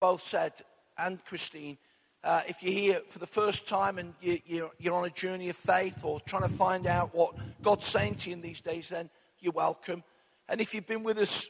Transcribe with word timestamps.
both 0.00 0.22
said, 0.22 0.52
and 0.96 1.24
Christine, 1.24 1.78
uh, 2.24 2.42
if 2.48 2.62
you're 2.62 2.72
here 2.72 3.00
for 3.08 3.18
the 3.18 3.26
first 3.26 3.68
time 3.68 3.98
and 3.98 4.14
you, 4.20 4.38
you're, 4.44 4.70
you're 4.78 4.94
on 4.94 5.04
a 5.04 5.10
journey 5.10 5.48
of 5.48 5.56
faith 5.56 6.00
or 6.02 6.20
trying 6.20 6.42
to 6.42 6.48
find 6.48 6.86
out 6.86 7.14
what 7.14 7.34
God's 7.62 7.86
saying 7.86 8.16
to 8.16 8.30
you 8.30 8.36
in 8.36 8.42
these 8.42 8.60
days, 8.60 8.88
then 8.88 9.08
you're 9.40 9.52
welcome. 9.52 10.02
And 10.48 10.60
if 10.60 10.74
you've 10.74 10.86
been 10.86 11.04
with 11.04 11.18
us 11.18 11.48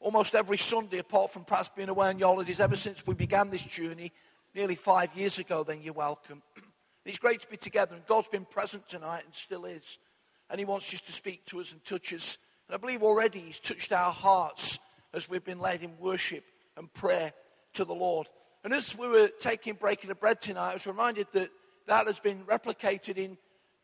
almost 0.00 0.34
every 0.34 0.58
Sunday, 0.58 0.98
apart 0.98 1.32
from 1.32 1.44
perhaps 1.44 1.70
being 1.74 1.88
away 1.88 2.08
on 2.08 2.18
your 2.18 2.28
holidays, 2.28 2.60
ever 2.60 2.76
since 2.76 3.06
we 3.06 3.14
began 3.14 3.50
this 3.50 3.64
journey 3.64 4.12
nearly 4.54 4.74
five 4.74 5.14
years 5.14 5.38
ago, 5.38 5.62
then 5.62 5.80
you're 5.82 5.94
welcome. 5.94 6.42
it's 7.04 7.18
great 7.18 7.40
to 7.42 7.48
be 7.48 7.56
together, 7.56 7.94
and 7.94 8.06
God's 8.06 8.28
been 8.28 8.44
present 8.44 8.88
tonight 8.88 9.22
and 9.24 9.34
still 9.34 9.64
is. 9.64 9.98
And 10.48 10.58
He 10.58 10.64
wants 10.64 10.90
just 10.90 11.06
to 11.06 11.12
speak 11.12 11.44
to 11.46 11.60
us 11.60 11.72
and 11.72 11.84
touch 11.84 12.12
us. 12.12 12.36
And 12.68 12.74
I 12.74 12.78
believe 12.78 13.02
already 13.02 13.40
He's 13.40 13.60
touched 13.60 13.92
our 13.92 14.12
hearts 14.12 14.80
as 15.14 15.28
we've 15.28 15.44
been 15.44 15.60
led 15.60 15.82
in 15.82 15.96
worship 15.98 16.44
and 16.76 16.92
prayer 16.92 17.32
to 17.74 17.84
the 17.84 17.94
Lord. 17.94 18.28
And 18.64 18.72
as 18.72 18.96
we 18.96 19.08
were 19.08 19.28
taking 19.38 19.74
breaking 19.74 20.08
the 20.08 20.14
bread 20.14 20.40
tonight, 20.40 20.70
I 20.70 20.72
was 20.74 20.86
reminded 20.86 21.26
that 21.32 21.48
that 21.86 22.06
has 22.06 22.20
been 22.20 22.44
replicated 22.44 23.16
in 23.16 23.38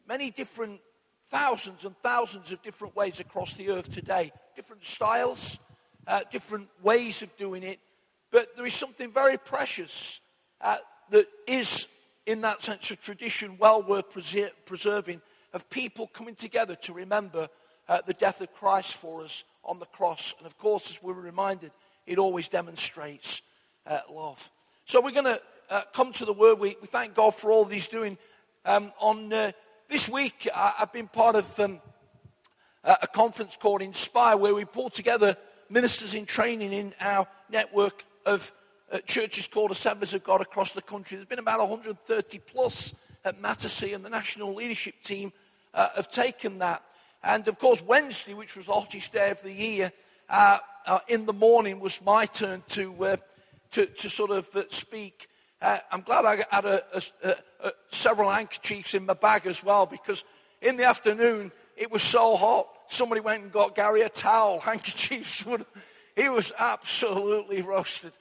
many 0.06 0.30
different 0.30 0.80
thousands 1.24 1.84
and 1.84 1.96
thousands 1.98 2.52
of 2.52 2.62
different 2.62 2.94
ways 2.94 3.20
across 3.20 3.54
the 3.54 3.70
earth 3.70 3.90
today. 3.90 4.32
Different 4.54 4.84
styles, 4.84 5.58
uh, 6.06 6.20
different 6.30 6.68
ways 6.82 7.22
of 7.22 7.34
doing 7.36 7.62
it. 7.62 7.80
But 8.30 8.54
there 8.56 8.66
is 8.66 8.74
something 8.74 9.10
very 9.10 9.38
precious 9.38 10.20
uh, 10.60 10.76
that 11.10 11.26
is, 11.46 11.88
in 12.26 12.42
that 12.42 12.62
sense, 12.62 12.90
a 12.90 12.96
tradition 12.96 13.56
well 13.58 13.82
worth 13.82 14.12
preser- 14.12 14.50
preserving 14.64 15.20
of 15.52 15.68
people 15.70 16.06
coming 16.08 16.34
together 16.34 16.74
to 16.74 16.92
remember 16.92 17.48
uh, 17.88 18.00
the 18.06 18.14
death 18.14 18.40
of 18.40 18.52
Christ 18.52 18.96
for 18.96 19.22
us 19.24 19.44
on 19.64 19.78
the 19.78 19.86
cross. 19.86 20.34
And 20.38 20.46
of 20.46 20.58
course, 20.58 20.90
as 20.90 21.02
we 21.02 21.12
were 21.12 21.20
reminded, 21.20 21.72
it 22.06 22.18
always 22.18 22.48
demonstrates 22.48 23.42
uh, 23.86 24.00
love. 24.12 24.50
So 24.84 25.00
we're 25.02 25.12
going 25.12 25.24
to 25.24 25.40
uh, 25.70 25.82
come 25.92 26.12
to 26.12 26.24
the 26.24 26.32
word. 26.32 26.58
We, 26.58 26.76
we, 26.80 26.86
thank 26.86 27.14
God 27.14 27.34
for 27.34 27.50
all 27.50 27.64
that 27.64 27.72
He's 27.72 27.88
doing. 27.88 28.18
Um, 28.64 28.92
on 28.98 29.32
uh, 29.32 29.52
this 29.88 30.08
week, 30.08 30.48
I, 30.54 30.74
have 30.78 30.92
been 30.92 31.08
part 31.08 31.36
of 31.36 31.60
um, 31.60 31.80
a 32.84 33.06
conference 33.06 33.56
called 33.56 33.82
Inspire, 33.82 34.36
where 34.36 34.54
we 34.54 34.64
pull 34.64 34.90
together 34.90 35.36
ministers 35.68 36.14
in 36.14 36.26
training 36.26 36.72
in 36.72 36.92
our 37.00 37.26
network 37.50 38.04
of 38.24 38.52
uh, 38.92 38.98
churches 38.98 39.48
called 39.48 39.70
Assemblies 39.70 40.14
of 40.14 40.22
God 40.22 40.40
across 40.40 40.72
the 40.72 40.82
country. 40.82 41.16
There's 41.16 41.26
been 41.26 41.38
about 41.38 41.58
130 41.60 42.38
plus 42.38 42.94
at 43.24 43.40
Mattersey, 43.40 43.92
and 43.94 44.04
the 44.04 44.10
national 44.10 44.54
leadership 44.54 44.94
team 45.02 45.32
uh, 45.74 45.88
have 45.96 46.10
taken 46.10 46.58
that. 46.58 46.82
And 47.22 47.46
of 47.48 47.58
course, 47.58 47.82
Wednesday, 47.82 48.34
which 48.34 48.56
was 48.56 48.66
the 48.66 48.72
hottest 48.72 49.12
day 49.12 49.30
of 49.30 49.42
the 49.42 49.52
year, 49.52 49.92
uh, 50.28 50.58
uh 50.86 51.00
in 51.08 51.26
the 51.26 51.32
morning 51.32 51.80
was 51.80 52.00
my 52.04 52.26
turn 52.26 52.62
to, 52.68 53.04
uh, 53.04 53.16
to, 53.72 53.86
to, 53.86 54.10
sort 54.10 54.30
of 54.30 54.48
uh, 54.54 54.62
speak. 54.68 55.28
I'm 55.60 56.02
glad 56.02 56.24
I 56.24 56.44
had 56.50 56.64
a, 56.64 56.82
a, 56.94 57.34
a, 57.64 57.72
several 57.88 58.30
handkerchiefs 58.30 58.94
in 58.94 59.06
my 59.06 59.14
bag 59.14 59.46
as 59.46 59.64
well 59.64 59.86
because 59.86 60.24
in 60.60 60.76
the 60.76 60.84
afternoon 60.84 61.50
it 61.76 61.90
was 61.90 62.02
so 62.02 62.36
hot. 62.36 62.68
Somebody 62.88 63.20
went 63.20 63.42
and 63.42 63.52
got 63.52 63.74
Gary 63.74 64.02
a 64.02 64.08
towel, 64.08 64.60
handkerchiefs. 64.64 65.44
he 66.14 66.28
was 66.28 66.52
absolutely 66.58 67.62
roasted. 67.62 68.12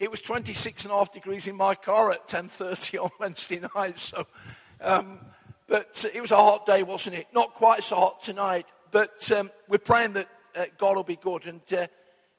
It 0.00 0.10
was 0.10 0.20
26 0.20 0.84
and 0.84 0.92
a 0.92 0.96
half 0.96 1.12
degrees 1.12 1.46
in 1.46 1.56
my 1.56 1.74
car 1.74 2.10
at 2.10 2.26
10.30 2.26 3.02
on 3.04 3.10
Wednesday 3.20 3.60
night. 3.74 3.98
So, 3.98 4.26
um, 4.80 5.20
but 5.68 6.04
it 6.12 6.20
was 6.20 6.32
a 6.32 6.36
hot 6.36 6.66
day, 6.66 6.82
wasn't 6.82 7.16
it? 7.16 7.28
Not 7.32 7.54
quite 7.54 7.82
so 7.84 7.96
hot 7.96 8.22
tonight, 8.22 8.70
but 8.90 9.30
um, 9.32 9.50
we're 9.68 9.78
praying 9.78 10.14
that 10.14 10.28
uh, 10.56 10.64
God 10.78 10.96
will 10.96 11.04
be 11.04 11.16
good. 11.16 11.46
And, 11.46 11.60
uh, 11.72 11.86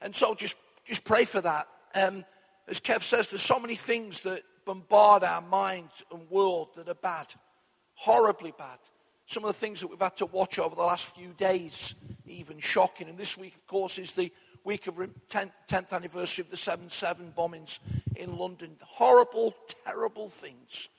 and 0.02 0.16
so 0.16 0.36
just, 0.36 0.58
just 0.84 1.04
pray 1.06 1.26
for 1.26 1.42
that. 1.42 1.68
Um, 1.96 2.26
as 2.68 2.80
Kev 2.80 3.02
says, 3.02 3.28
there's 3.28 3.42
so 3.42 3.60
many 3.60 3.76
things 3.76 4.22
that 4.22 4.42
bombard 4.66 5.24
our 5.24 5.42
minds 5.42 6.04
and 6.12 6.30
world 6.30 6.70
that 6.76 6.90
are 6.90 6.96
bad, 6.96 7.28
horribly 7.94 8.54
bad. 8.58 8.80
Some 9.28 9.44
of 9.44 9.48
the 9.48 9.60
things 9.60 9.82
that 9.82 9.88
we've 9.88 10.00
had 10.00 10.18
to 10.18 10.26
watch 10.26 10.60
over 10.60 10.76
the 10.76 10.82
last 10.82 11.16
few 11.16 11.34
days, 11.34 11.96
even 12.26 12.60
shocking. 12.60 13.10
And 13.10 13.18
this 13.18 13.38
week, 13.38 13.56
of 13.56 13.66
course, 13.68 13.98
is 13.98 14.14
the 14.14 14.32
week 14.64 14.88
of 14.88 14.96
10th, 14.96 15.52
10th 15.70 15.94
anniversary 15.94 16.44
of 16.44 16.52
the 16.52 16.58
7 16.58 16.90
7 16.90 17.34
bombings 17.36 17.80
in 18.16 18.38
London. 18.38 18.76
Horrible, 18.82 19.56
terrible 19.86 20.30
things. 20.30 20.90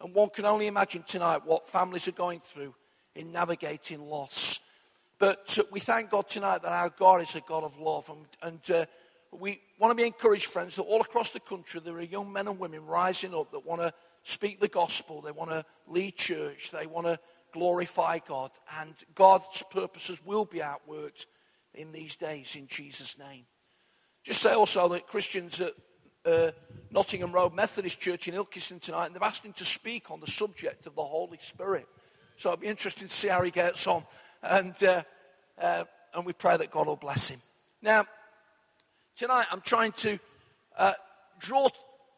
And 0.00 0.14
one 0.14 0.30
can 0.30 0.44
only 0.44 0.66
imagine 0.66 1.04
tonight 1.06 1.42
what 1.44 1.68
families 1.68 2.08
are 2.08 2.12
going 2.12 2.40
through 2.40 2.74
in 3.14 3.32
navigating 3.32 4.08
loss. 4.08 4.60
But 5.18 5.58
uh, 5.58 5.64
we 5.70 5.80
thank 5.80 6.10
God 6.10 6.28
tonight 6.28 6.62
that 6.62 6.72
our 6.72 6.90
God 6.90 7.22
is 7.22 7.34
a 7.34 7.40
God 7.40 7.64
of 7.64 7.78
love. 7.78 8.10
And, 8.10 8.26
and 8.42 8.70
uh, 8.70 8.86
we 9.38 9.60
want 9.78 9.90
to 9.90 9.96
be 9.96 10.06
encouraged, 10.06 10.46
friends, 10.46 10.76
that 10.76 10.82
all 10.82 11.00
across 11.00 11.32
the 11.32 11.40
country 11.40 11.80
there 11.84 11.96
are 11.96 12.02
young 12.02 12.32
men 12.32 12.48
and 12.48 12.58
women 12.58 12.84
rising 12.86 13.34
up 13.34 13.50
that 13.52 13.66
want 13.66 13.80
to 13.80 13.92
speak 14.22 14.60
the 14.60 14.68
gospel. 14.68 15.20
They 15.20 15.32
want 15.32 15.50
to 15.50 15.64
lead 15.86 16.16
church. 16.16 16.70
They 16.70 16.86
want 16.86 17.06
to 17.06 17.18
glorify 17.52 18.18
God. 18.26 18.50
And 18.80 18.94
God's 19.14 19.62
purposes 19.70 20.20
will 20.24 20.44
be 20.44 20.58
outworked 20.58 21.26
in 21.74 21.92
these 21.92 22.16
days 22.16 22.56
in 22.56 22.66
Jesus' 22.66 23.18
name. 23.18 23.44
Just 24.22 24.40
say 24.40 24.52
also 24.52 24.88
that 24.88 25.06
Christian's 25.06 25.60
at 25.60 25.72
uh, 26.24 26.50
Nottingham 26.90 27.32
Road 27.32 27.54
Methodist 27.54 28.00
Church 28.00 28.28
in 28.28 28.34
Ilkeston 28.34 28.80
tonight, 28.80 29.06
and 29.06 29.14
they've 29.14 29.22
asked 29.22 29.44
him 29.44 29.52
to 29.54 29.64
speak 29.64 30.10
on 30.10 30.20
the 30.20 30.26
subject 30.26 30.86
of 30.86 30.94
the 30.94 31.02
Holy 31.02 31.38
Spirit. 31.38 31.86
So 32.36 32.50
it'll 32.50 32.60
be 32.60 32.66
interesting 32.66 33.08
to 33.08 33.14
see 33.14 33.28
how 33.28 33.42
he 33.42 33.50
gets 33.50 33.86
on. 33.86 34.04
And, 34.42 34.74
uh, 34.82 35.02
uh, 35.60 35.84
and 36.14 36.24
we 36.24 36.32
pray 36.32 36.56
that 36.56 36.70
God 36.70 36.86
will 36.86 36.96
bless 36.96 37.28
him. 37.28 37.40
Now, 37.82 38.06
tonight 39.16 39.46
I'm 39.50 39.60
trying 39.60 39.92
to 39.92 40.18
uh, 40.76 40.92
draw 41.38 41.68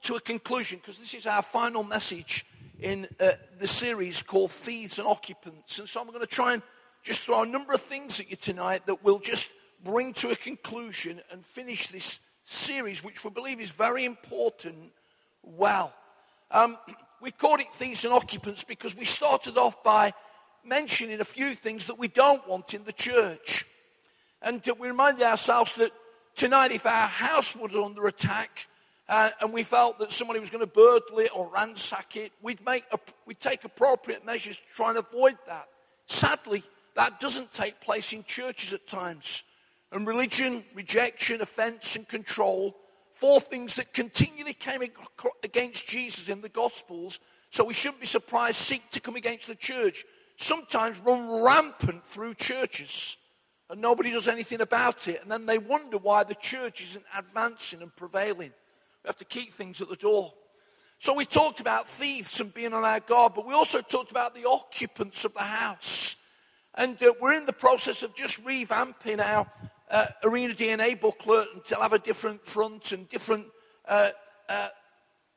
to 0.03 0.15
a 0.15 0.21
conclusion 0.21 0.79
because 0.79 0.99
this 0.99 1.15
is 1.15 1.27
our 1.27 1.43
final 1.43 1.85
message 1.85 2.47
in 2.81 3.07
uh, 3.21 3.33
the 3.59 3.67
series 3.67 4.23
called 4.23 4.51
Thieves 4.51 4.99
and 4.99 5.07
Occupants. 5.07 5.79
And 5.79 5.89
so 5.89 6.01
I'm 6.01 6.07
going 6.07 6.21
to 6.21 6.27
try 6.27 6.55
and 6.55 6.63
just 7.03 7.23
throw 7.23 7.43
a 7.43 7.47
number 7.47 7.73
of 7.73 7.81
things 7.81 8.19
at 8.21 8.31
you 8.31 8.37
tonight 8.37 8.87
that 8.87 9.05
will 9.05 9.19
just 9.19 9.51
bring 9.85 10.15
to 10.15 10.31
a 10.31 10.37
conclusion 10.37 11.21
and 11.31 11.45
finish 11.45 11.89
this 11.89 12.21
series, 12.45 13.05
which 13.05 13.25
we 13.25 13.31
believe 13.31 13.61
is 13.61 13.73
very 13.73 14.05
important, 14.05 14.93
well. 15.43 15.93
Um, 16.51 16.79
we've 17.21 17.37
called 17.37 17.61
it 17.61 17.73
Thieves 17.73 18.05
and 18.05 18.15
Occupants 18.15 18.65
because 18.65 18.97
we 18.97 19.05
started 19.05 19.59
off 19.59 19.83
by 19.83 20.13
mentioning 20.65 21.21
a 21.21 21.25
few 21.25 21.55
things 21.55 21.87
that 21.87 21.99
we 21.99 22.09
don't 22.09 22.47
want 22.49 22.73
in 22.73 22.85
the 22.85 22.93
church. 22.93 23.67
And 24.41 24.67
uh, 24.67 24.75
we 24.79 24.89
reminded 24.89 25.25
ourselves 25.25 25.77
that 25.77 25.91
tonight, 26.37 26.71
if 26.71 26.87
our 26.87 27.09
house 27.09 27.57
was 27.57 27.75
under 27.75 28.07
attack 28.07 28.69
uh, 29.09 29.31
and 29.41 29.53
we 29.53 29.65
felt 29.65 29.99
that 29.99 30.13
somebody 30.13 30.39
was 30.39 30.51
going 30.51 30.61
to 30.61 30.67
burgle 30.67 31.19
it 31.19 31.31
or 31.35 31.49
ransack 31.49 32.17
it, 32.17 32.33
we'd, 32.43 32.65
make 32.65 32.85
a, 32.93 32.99
we'd 33.25 33.41
take 33.41 33.65
appropriate 33.65 34.25
measures 34.25 34.59
to 34.59 34.63
try 34.75 34.91
and 34.91 34.99
avoid 34.99 35.37
that. 35.49 35.69
Sadly, 36.07 36.63
that 36.95 37.19
doesn't 37.19 37.53
take 37.53 37.81
place 37.81 38.13
in 38.13 38.23
churches 38.25 38.73
at 38.73 38.87
times. 38.87 39.43
And 39.91 40.07
religion, 40.07 40.65
rejection, 40.75 41.41
offense, 41.41 41.97
and 41.97 42.07
control, 42.07 42.77
four 43.13 43.41
things 43.41 43.77
that 43.77 43.95
continually 43.95 44.53
came 44.53 44.83
against 45.43 45.89
Jesus 45.89 46.29
in 46.29 46.41
the 46.43 46.49
Gospels, 46.49 47.19
so 47.51 47.65
we 47.65 47.75
shouldn't 47.75 48.01
be 48.01 48.07
surprised, 48.07 48.57
seek 48.57 48.91
to 48.91 49.01
come 49.01 49.17
against 49.17 49.47
the 49.47 49.55
church, 49.55 50.05
sometimes 50.37 50.99
run 51.01 51.43
rampant 51.43 52.05
through 52.05 52.35
churches. 52.35 53.17
And 53.69 53.81
nobody 53.81 54.13
does 54.13 54.29
anything 54.29 54.61
about 54.61 55.09
it. 55.09 55.23
And 55.23 55.31
then 55.31 55.47
they 55.47 55.59
wonder 55.59 55.99
why 55.99 56.25
the 56.25 56.35
church 56.35 56.83
isn't 56.83 57.05
advancing 57.17 57.83
and 57.83 57.95
prevailing. 57.95 58.53
We 59.03 59.09
have 59.09 59.17
to 59.17 59.25
keep 59.25 59.53
things 59.53 59.81
at 59.81 59.89
the 59.89 59.97
door. 59.97 60.33
So 60.99 61.15
we 61.15 61.25
talked 61.25 61.61
about 61.61 61.89
thieves 61.89 62.41
and 62.41 62.55
being 62.55 62.73
on 62.73 62.85
our 62.85 63.01
guard, 63.01 63.33
but 63.35 63.47
we 63.47 63.55
also 63.55 63.81
talked 63.81 64.11
about 64.11 64.35
the 64.35 64.49
occupants 64.49 65.25
of 65.25 65.35
the 65.35 65.43
house. 65.43 66.17
And 66.75 67.01
uh, 67.03 67.13
we're 67.21 67.35
in 67.35 67.47
the 67.47 67.53
process 67.53 68.03
of 68.03 68.15
just 68.15 68.43
revamping 68.45 69.21
our 69.21 69.51
uh, 69.91 70.07
Arena 70.25 70.55
DNA 70.55 70.99
booklet 70.99 71.49
and 71.53 71.65
to 71.67 71.77
have 71.77 71.93
a 71.93 71.99
different 71.99 72.45
front 72.45 72.93
and 72.93 73.09
different 73.09 73.47
uh, 73.89 74.11
uh, 74.49 74.69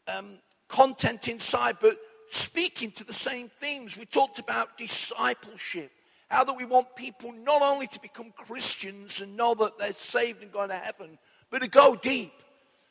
um, 0.08 0.40
content 0.68 1.28
inside, 1.28 1.78
but 1.82 1.98
speaking 2.30 2.92
to 2.92 3.04
the 3.04 3.14
same 3.14 3.50
themes. 3.50 3.98
We 3.98 4.06
talked 4.06 4.40
about 4.40 4.78
discipleship, 4.78 5.92
how 6.30 6.44
that 6.44 6.58
we 6.58 6.66
want 6.66 6.96
people 6.96 7.32
not 7.32 7.62
only 7.62 7.88
to 7.88 8.02
become 8.02 8.32
Christians 8.36 9.22
and 9.22 9.36
know 9.36 9.56
that 9.56 9.78
they're 9.78 9.94
saved 9.94 10.44
and 10.44 10.52
going 10.52 10.70
to 10.70 10.78
heaven, 10.78 11.18
but 11.50 11.62
to 11.62 11.68
go 11.68 11.96
deep 11.96 12.34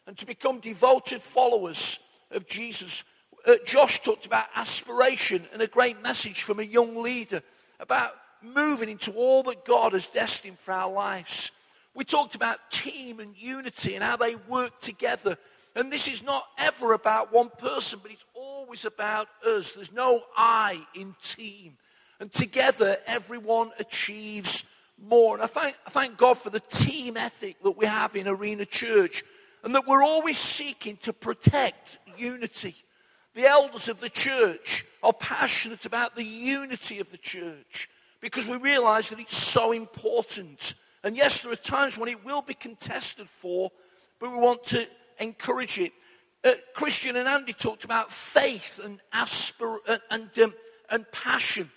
and 0.06 0.16
to 0.18 0.26
become 0.26 0.58
devoted 0.58 1.20
followers 1.20 2.00
of 2.32 2.46
Jesus. 2.46 3.04
Uh, 3.46 3.54
Josh 3.64 4.00
talked 4.00 4.26
about 4.26 4.46
aspiration 4.56 5.44
and 5.52 5.62
a 5.62 5.68
great 5.68 6.02
message 6.02 6.42
from 6.42 6.58
a 6.58 6.64
young 6.64 7.02
leader 7.02 7.42
about 7.78 8.12
moving 8.42 8.88
into 8.88 9.12
all 9.12 9.42
that 9.44 9.64
God 9.64 9.92
has 9.92 10.08
destined 10.08 10.58
for 10.58 10.72
our 10.72 10.90
lives. 10.90 11.52
We 11.94 12.04
talked 12.04 12.34
about 12.34 12.70
team 12.70 13.20
and 13.20 13.36
unity 13.36 13.94
and 13.94 14.02
how 14.02 14.16
they 14.16 14.34
work 14.34 14.80
together. 14.80 15.36
And 15.76 15.92
this 15.92 16.08
is 16.08 16.22
not 16.24 16.42
ever 16.58 16.92
about 16.92 17.32
one 17.32 17.50
person, 17.50 18.00
but 18.02 18.10
it's 18.10 18.26
always 18.34 18.84
about 18.84 19.28
us. 19.46 19.72
There's 19.72 19.92
no 19.92 20.22
I 20.36 20.80
in 20.94 21.14
team. 21.22 21.76
And 22.20 22.32
together, 22.32 22.96
everyone 23.06 23.70
achieves 23.78 24.64
more. 25.00 25.34
And 25.34 25.42
I 25.42 25.46
thank, 25.46 25.76
I 25.86 25.90
thank 25.90 26.16
God 26.16 26.38
for 26.38 26.50
the 26.50 26.60
team 26.60 27.16
ethic 27.16 27.62
that 27.62 27.76
we 27.76 27.86
have 27.86 28.16
in 28.16 28.26
Arena 28.26 28.64
Church. 28.64 29.22
and 29.64 29.74
that 29.74 29.86
we're 29.86 30.04
always 30.04 30.38
seeking 30.38 30.96
to 30.98 31.12
protect 31.12 31.98
unity. 32.16 32.74
The 33.34 33.46
elders 33.46 33.88
of 33.88 34.00
the 34.00 34.08
church 34.08 34.84
are 35.02 35.12
passionate 35.12 35.86
about 35.86 36.14
the 36.14 36.24
unity 36.24 37.00
of 37.00 37.10
the 37.10 37.18
church 37.18 37.88
because 38.20 38.48
we 38.48 38.56
realize 38.56 39.10
that 39.10 39.20
it's 39.20 39.36
so 39.36 39.72
important. 39.72 40.74
And 41.04 41.16
yes, 41.16 41.40
there 41.40 41.52
are 41.52 41.56
times 41.56 41.98
when 41.98 42.08
it 42.08 42.24
will 42.24 42.42
be 42.42 42.54
contested 42.54 43.28
for, 43.28 43.70
but 44.18 44.32
we 44.32 44.38
want 44.38 44.64
to 44.66 44.86
encourage 45.20 45.78
it. 45.78 45.92
Uh, 46.44 46.52
Christian 46.74 47.16
and 47.16 47.28
Andy 47.28 47.52
talked 47.52 47.84
about 47.84 48.10
faith 48.10 48.80
and 48.84 49.00
aspir- 49.12 49.78
uh, 49.86 49.98
and, 50.10 50.36
um, 50.38 50.54
and 50.90 51.10
passion 51.12 51.70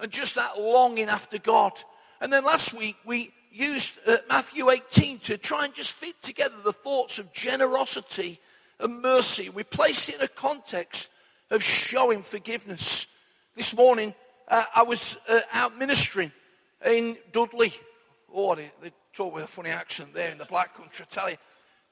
and 0.00 0.10
just 0.10 0.34
that 0.34 0.60
longing 0.60 1.08
after 1.08 1.38
God. 1.38 1.72
And 2.20 2.32
then 2.32 2.44
last 2.44 2.74
week 2.74 2.96
we 3.04 3.32
used 3.50 3.98
uh, 4.06 4.16
Matthew 4.28 4.70
18 4.70 5.20
to 5.20 5.38
try 5.38 5.64
and 5.64 5.74
just 5.74 5.92
fit 5.92 6.20
together 6.22 6.56
the 6.64 6.72
thoughts 6.72 7.18
of 7.18 7.32
generosity 7.32 8.40
and 8.80 9.00
mercy. 9.00 9.48
We 9.48 9.62
placed 9.62 10.08
it 10.08 10.16
in 10.16 10.22
a 10.22 10.28
context 10.28 11.10
of 11.50 11.62
showing 11.62 12.22
forgiveness. 12.22 13.06
This 13.54 13.76
morning 13.76 14.14
uh, 14.48 14.64
I 14.74 14.82
was 14.82 15.16
uh, 15.28 15.40
out 15.52 15.78
ministering 15.78 16.32
in 16.84 17.16
Dudley. 17.32 17.72
Oh, 18.32 18.54
they, 18.54 18.70
they 18.82 18.90
talk 19.12 19.32
with 19.32 19.44
a 19.44 19.48
funny 19.48 19.70
accent 19.70 20.12
there 20.12 20.32
in 20.32 20.38
the 20.38 20.44
black 20.44 20.76
country, 20.76 21.06
I 21.08 21.14
tell 21.14 21.30
you. 21.30 21.36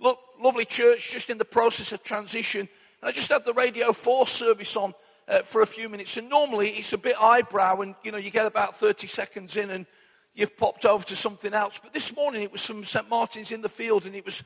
Look, 0.01 0.19
lovely 0.41 0.65
church, 0.65 1.11
just 1.13 1.31
in 1.31 1.39
the 1.39 1.45
process 1.45 1.93
of 1.93 2.03
transition. 2.03 2.61
And 2.61 3.09
I 3.09 3.13
just 3.13 3.31
had 3.31 3.45
the 3.45 3.53
Radio 3.53 3.93
4 3.93 4.27
service 4.27 4.77
on 4.77 4.95
uh, 5.29 5.41
for 5.43 5.63
a 5.63 5.67
few 5.67 5.89
minutes. 5.89 6.17
And 6.17 6.29
normally 6.29 6.69
it's 6.69 6.93
a 6.93 6.99
bit 6.99 7.17
eyebrow, 7.21 7.81
and 7.81 7.95
you 8.03 8.13
know, 8.13 8.19
you 8.19 8.31
get 8.31 8.47
about 8.47 8.77
30 8.77 9.07
seconds 9.07 9.57
in 9.57 9.71
and 9.71 9.87
you've 10.35 10.57
popped 10.57 10.85
over 10.85 11.05
to 11.05 11.17
something 11.17 11.55
else. 11.55 11.81
But 11.83 11.93
this 11.93 12.15
morning 12.15 12.43
it 12.43 12.53
was 12.53 12.65
from 12.65 12.85
St. 12.85 13.09
Martin's 13.09 13.53
in 13.53 13.63
the 13.63 13.69
field, 13.69 14.07
and 14.07 14.15
it 14.15 14.25
was 14.25 14.43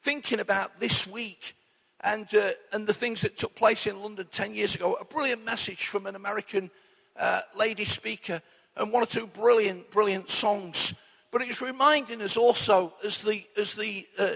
thinking 0.00 0.40
about 0.40 0.78
this 0.78 1.06
week 1.06 1.54
and, 2.00 2.32
uh, 2.34 2.52
and 2.72 2.86
the 2.86 2.94
things 2.94 3.22
that 3.22 3.36
took 3.36 3.54
place 3.54 3.86
in 3.86 4.00
London 4.00 4.26
10 4.30 4.54
years 4.54 4.74
ago. 4.74 4.94
A 4.94 5.04
brilliant 5.04 5.44
message 5.44 5.86
from 5.86 6.06
an 6.06 6.14
American 6.14 6.70
uh, 7.18 7.40
lady 7.56 7.84
speaker, 7.84 8.40
and 8.76 8.92
one 8.92 9.02
or 9.02 9.06
two 9.06 9.26
brilliant, 9.26 9.90
brilliant 9.90 10.30
songs. 10.30 10.94
But 11.30 11.42
it's 11.42 11.60
reminding 11.60 12.22
us 12.22 12.36
also, 12.36 12.94
as 13.04 13.18
the, 13.18 13.44
as 13.56 13.74
the 13.74 14.06
uh, 14.18 14.34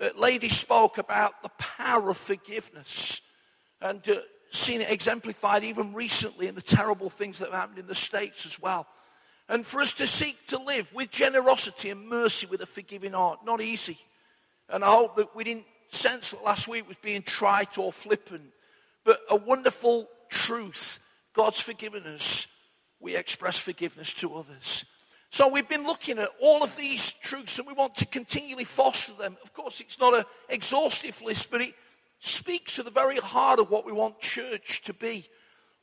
uh, 0.00 0.08
lady 0.18 0.48
spoke 0.48 0.98
about 0.98 1.42
the 1.42 1.48
power 1.58 2.10
of 2.10 2.16
forgiveness 2.16 3.20
and 3.80 4.06
uh, 4.08 4.16
seen 4.50 4.80
it 4.80 4.90
exemplified 4.90 5.64
even 5.64 5.92
recently 5.94 6.48
in 6.48 6.54
the 6.54 6.62
terrible 6.62 7.10
things 7.10 7.38
that 7.38 7.50
have 7.50 7.60
happened 7.60 7.78
in 7.78 7.86
the 7.86 7.94
States 7.94 8.46
as 8.46 8.60
well. 8.60 8.86
And 9.48 9.66
for 9.66 9.80
us 9.80 9.94
to 9.94 10.06
seek 10.06 10.46
to 10.46 10.62
live 10.62 10.92
with 10.94 11.10
generosity 11.10 11.90
and 11.90 12.08
mercy 12.08 12.46
with 12.46 12.60
a 12.60 12.66
forgiving 12.66 13.12
heart, 13.12 13.40
not 13.44 13.60
easy. 13.60 13.98
And 14.68 14.84
I 14.84 14.88
hope 14.88 15.16
that 15.16 15.34
we 15.34 15.44
didn't 15.44 15.66
sense 15.88 16.30
that 16.30 16.44
last 16.44 16.68
week 16.68 16.86
was 16.86 16.96
being 16.96 17.22
trite 17.22 17.76
or 17.76 17.92
flippant, 17.92 18.52
but 19.04 19.20
a 19.28 19.36
wonderful 19.36 20.08
truth. 20.28 21.00
God's 21.34 21.60
forgiven 21.60 22.04
us. 22.04 22.46
We 23.00 23.16
express 23.16 23.58
forgiveness 23.58 24.12
to 24.14 24.34
others. 24.34 24.84
So 25.30 25.48
we've 25.48 25.68
been 25.68 25.84
looking 25.84 26.18
at 26.18 26.28
all 26.40 26.62
of 26.62 26.76
these 26.76 27.12
truths 27.12 27.58
and 27.58 27.66
we 27.66 27.72
want 27.72 27.94
to 27.96 28.06
continually 28.06 28.64
foster 28.64 29.12
them. 29.12 29.36
Of 29.42 29.52
course, 29.52 29.80
it's 29.80 29.98
not 29.98 30.14
an 30.14 30.24
exhaustive 30.48 31.22
list, 31.22 31.50
but 31.50 31.60
it 31.60 31.74
speaks 32.20 32.76
to 32.76 32.82
the 32.82 32.90
very 32.90 33.16
heart 33.16 33.58
of 33.58 33.70
what 33.70 33.84
we 33.84 33.92
want 33.92 34.20
church 34.20 34.82
to 34.82 34.94
be. 34.94 35.24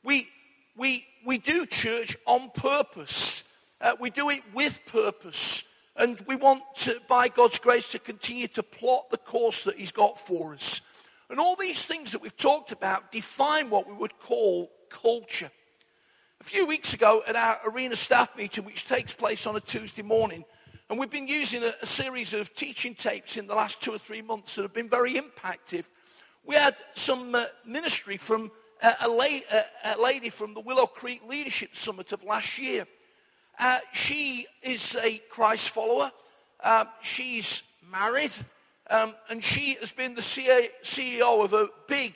We, 0.04 0.28
we, 0.76 1.04
we 1.26 1.38
do 1.38 1.66
church 1.66 2.16
on 2.26 2.50
purpose. 2.50 3.44
Uh, 3.80 3.96
we 4.00 4.10
do 4.10 4.30
it 4.30 4.42
with 4.54 4.80
purpose. 4.86 5.64
And 5.96 6.20
we 6.26 6.36
want 6.36 6.62
to, 6.76 7.00
by 7.08 7.28
God's 7.28 7.58
grace, 7.58 7.90
to 7.92 7.98
continue 7.98 8.46
to 8.48 8.62
plot 8.62 9.10
the 9.10 9.16
course 9.16 9.64
that 9.64 9.76
He's 9.76 9.90
got 9.90 10.18
for 10.18 10.54
us. 10.54 10.80
And 11.28 11.40
all 11.40 11.56
these 11.56 11.84
things 11.84 12.12
that 12.12 12.22
we've 12.22 12.36
talked 12.36 12.70
about 12.70 13.10
define 13.10 13.68
what 13.68 13.88
we 13.88 13.94
would 13.94 14.18
call 14.20 14.70
culture. 14.88 15.50
A 16.40 16.44
few 16.44 16.66
weeks 16.66 16.94
ago 16.94 17.20
at 17.26 17.34
our 17.34 17.58
arena 17.68 17.96
staff 17.96 18.36
meeting, 18.36 18.64
which 18.64 18.84
takes 18.84 19.12
place 19.12 19.44
on 19.44 19.56
a 19.56 19.60
Tuesday 19.60 20.02
morning, 20.02 20.44
and 20.88 20.98
we've 20.98 21.10
been 21.10 21.28
using 21.28 21.64
a, 21.64 21.72
a 21.82 21.86
series 21.86 22.32
of 22.32 22.54
teaching 22.54 22.94
tapes 22.94 23.36
in 23.36 23.48
the 23.48 23.54
last 23.54 23.82
two 23.82 23.92
or 23.92 23.98
three 23.98 24.22
months 24.22 24.54
that 24.54 24.62
have 24.62 24.72
been 24.72 24.88
very 24.88 25.14
impactful. 25.14 25.84
We 26.48 26.54
had 26.54 26.76
some 26.94 27.34
uh, 27.34 27.44
ministry 27.66 28.16
from 28.16 28.50
uh, 28.80 28.94
a, 29.02 29.08
la- 29.08 29.24
uh, 29.52 29.62
a, 29.84 30.00
lady 30.00 30.30
from 30.30 30.54
the 30.54 30.60
Willow 30.60 30.86
Creek 30.86 31.20
Leadership 31.28 31.76
Summit 31.76 32.10
of 32.12 32.24
last 32.24 32.58
year. 32.58 32.86
Uh, 33.60 33.80
she 33.92 34.46
is 34.62 34.96
a 34.96 35.18
Christ 35.28 35.68
follower. 35.68 36.10
Um, 36.64 36.88
she's 37.02 37.62
married, 37.92 38.32
um, 38.88 39.14
and 39.28 39.44
she 39.44 39.74
has 39.74 39.92
been 39.92 40.14
the 40.14 40.22
CEO 40.22 41.44
of 41.44 41.52
a 41.52 41.68
big 41.86 42.14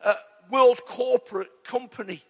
uh, 0.00 0.14
world 0.48 0.82
corporate 0.86 1.50
company. 1.64 2.22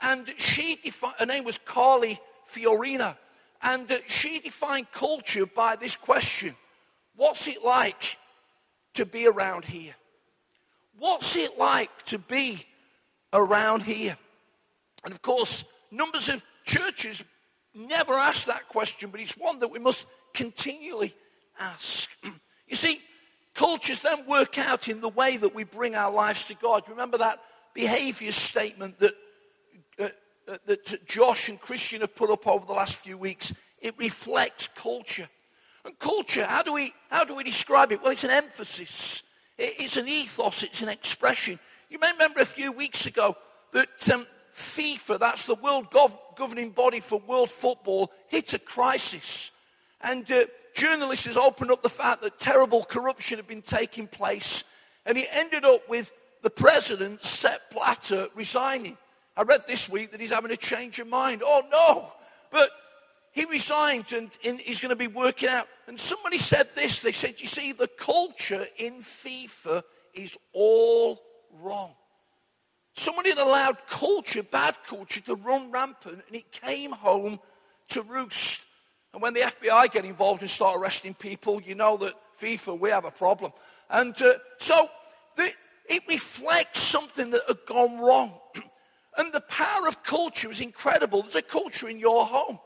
And 0.00 0.26
she 0.38 0.78
her 1.18 1.26
name 1.26 1.44
was 1.44 1.58
Carly 1.58 2.18
Fiorina. 2.50 3.18
And 3.62 3.90
she 4.08 4.40
defined 4.40 4.90
culture 4.90 5.44
by 5.44 5.76
this 5.76 5.96
question 5.96 6.56
What's 7.14 7.46
it 7.46 7.62
like 7.62 8.16
to 8.94 9.04
be 9.04 9.26
around 9.26 9.66
here? 9.66 9.94
What's 10.98 11.36
it 11.36 11.58
like 11.58 11.90
to 12.06 12.18
be 12.18 12.64
around 13.32 13.82
here? 13.82 14.16
And 15.04 15.12
of 15.12 15.22
course, 15.22 15.64
numbers 15.90 16.28
of 16.28 16.44
churches 16.64 17.24
never 17.74 18.14
ask 18.14 18.46
that 18.46 18.68
question, 18.68 19.10
but 19.10 19.20
it's 19.20 19.36
one 19.36 19.58
that 19.58 19.68
we 19.68 19.78
must 19.78 20.06
continually 20.32 21.14
ask. 21.58 22.10
you 22.68 22.76
see, 22.76 23.00
cultures 23.54 24.00
then 24.00 24.26
work 24.26 24.58
out 24.58 24.88
in 24.88 25.00
the 25.00 25.08
way 25.08 25.36
that 25.36 25.54
we 25.54 25.64
bring 25.64 25.94
our 25.94 26.12
lives 26.12 26.44
to 26.46 26.54
God. 26.54 26.84
Remember 26.88 27.18
that 27.18 27.38
behavior 27.74 28.32
statement 28.32 28.98
that 29.00 29.14
uh, 30.48 30.58
that 30.66 31.06
Josh 31.06 31.48
and 31.48 31.60
Christian 31.60 32.00
have 32.00 32.14
put 32.14 32.30
up 32.30 32.46
over 32.46 32.66
the 32.66 32.72
last 32.72 33.02
few 33.02 33.16
weeks, 33.16 33.52
it 33.80 33.94
reflects 33.98 34.68
culture. 34.68 35.28
And 35.84 35.98
culture, 35.98 36.44
how 36.44 36.62
do 36.62 36.72
we, 36.72 36.92
how 37.10 37.24
do 37.24 37.34
we 37.34 37.44
describe 37.44 37.92
it? 37.92 38.02
Well, 38.02 38.12
it's 38.12 38.24
an 38.24 38.30
emphasis, 38.30 39.22
it's 39.58 39.96
an 39.96 40.08
ethos, 40.08 40.62
it's 40.62 40.82
an 40.82 40.88
expression. 40.88 41.58
You 41.90 41.98
may 41.98 42.10
remember 42.12 42.40
a 42.40 42.46
few 42.46 42.72
weeks 42.72 43.06
ago 43.06 43.36
that 43.72 44.10
um, 44.10 44.26
FIFA, 44.54 45.18
that's 45.18 45.44
the 45.44 45.54
world 45.54 45.90
gov- 45.90 46.18
governing 46.36 46.70
body 46.70 47.00
for 47.00 47.20
world 47.20 47.50
football, 47.50 48.10
hit 48.28 48.54
a 48.54 48.58
crisis. 48.58 49.52
And 50.00 50.30
uh, 50.30 50.44
journalists 50.74 51.26
has 51.26 51.36
opened 51.36 51.70
up 51.70 51.82
the 51.82 51.88
fact 51.88 52.22
that 52.22 52.38
terrible 52.38 52.84
corruption 52.84 53.38
had 53.38 53.46
been 53.46 53.62
taking 53.62 54.06
place. 54.06 54.64
And 55.06 55.18
it 55.18 55.28
ended 55.32 55.64
up 55.64 55.88
with 55.88 56.12
the 56.42 56.50
president, 56.50 57.22
Sepp 57.22 57.70
Blatter, 57.70 58.28
resigning. 58.34 58.96
I 59.36 59.42
read 59.42 59.66
this 59.66 59.88
week 59.88 60.12
that 60.12 60.20
he's 60.20 60.32
having 60.32 60.52
a 60.52 60.56
change 60.56 61.00
of 61.00 61.08
mind. 61.08 61.42
Oh 61.44 61.62
no! 61.70 62.12
But 63.54 63.60
resigned 63.60 64.12
and, 64.12 64.36
and 64.44 64.58
he's 64.58 64.80
going 64.80 64.90
to 64.90 64.96
be 64.96 65.06
working 65.06 65.48
out. 65.48 65.68
And 65.86 65.98
somebody 65.98 66.38
said 66.38 66.68
this. 66.74 67.00
They 67.00 67.12
said, 67.12 67.34
you 67.38 67.46
see, 67.46 67.72
the 67.72 67.86
culture 67.86 68.66
in 68.78 68.94
FIFA 68.94 69.82
is 70.12 70.36
all 70.52 71.20
wrong. 71.60 71.94
Somebody 72.94 73.30
had 73.30 73.38
allowed 73.38 73.86
culture, 73.86 74.42
bad 74.42 74.76
culture, 74.86 75.20
to 75.22 75.36
run 75.36 75.70
rampant, 75.70 76.22
and 76.26 76.36
it 76.36 76.50
came 76.50 76.92
home 76.92 77.38
to 77.90 78.02
roost. 78.02 78.66
And 79.12 79.22
when 79.22 79.34
the 79.34 79.40
FBI 79.40 79.92
get 79.92 80.04
involved 80.04 80.42
and 80.42 80.50
start 80.50 80.80
arresting 80.80 81.14
people, 81.14 81.60
you 81.62 81.76
know 81.76 81.96
that 81.98 82.14
FIFA, 82.40 82.80
we 82.80 82.90
have 82.90 83.04
a 83.04 83.12
problem. 83.12 83.52
And 83.88 84.20
uh, 84.20 84.32
so 84.58 84.88
the, 85.36 85.48
it 85.88 86.02
reflects 86.08 86.80
something 86.80 87.30
that 87.30 87.42
had 87.46 87.58
gone 87.66 87.98
wrong. 87.98 88.32
And 89.16 89.32
the 89.32 89.42
power 89.42 89.86
of 89.86 90.02
culture 90.02 90.50
is 90.50 90.60
incredible. 90.60 91.22
There's 91.22 91.36
a 91.36 91.42
culture 91.42 91.88
in 91.88 92.00
your 92.00 92.26
home. 92.26 92.58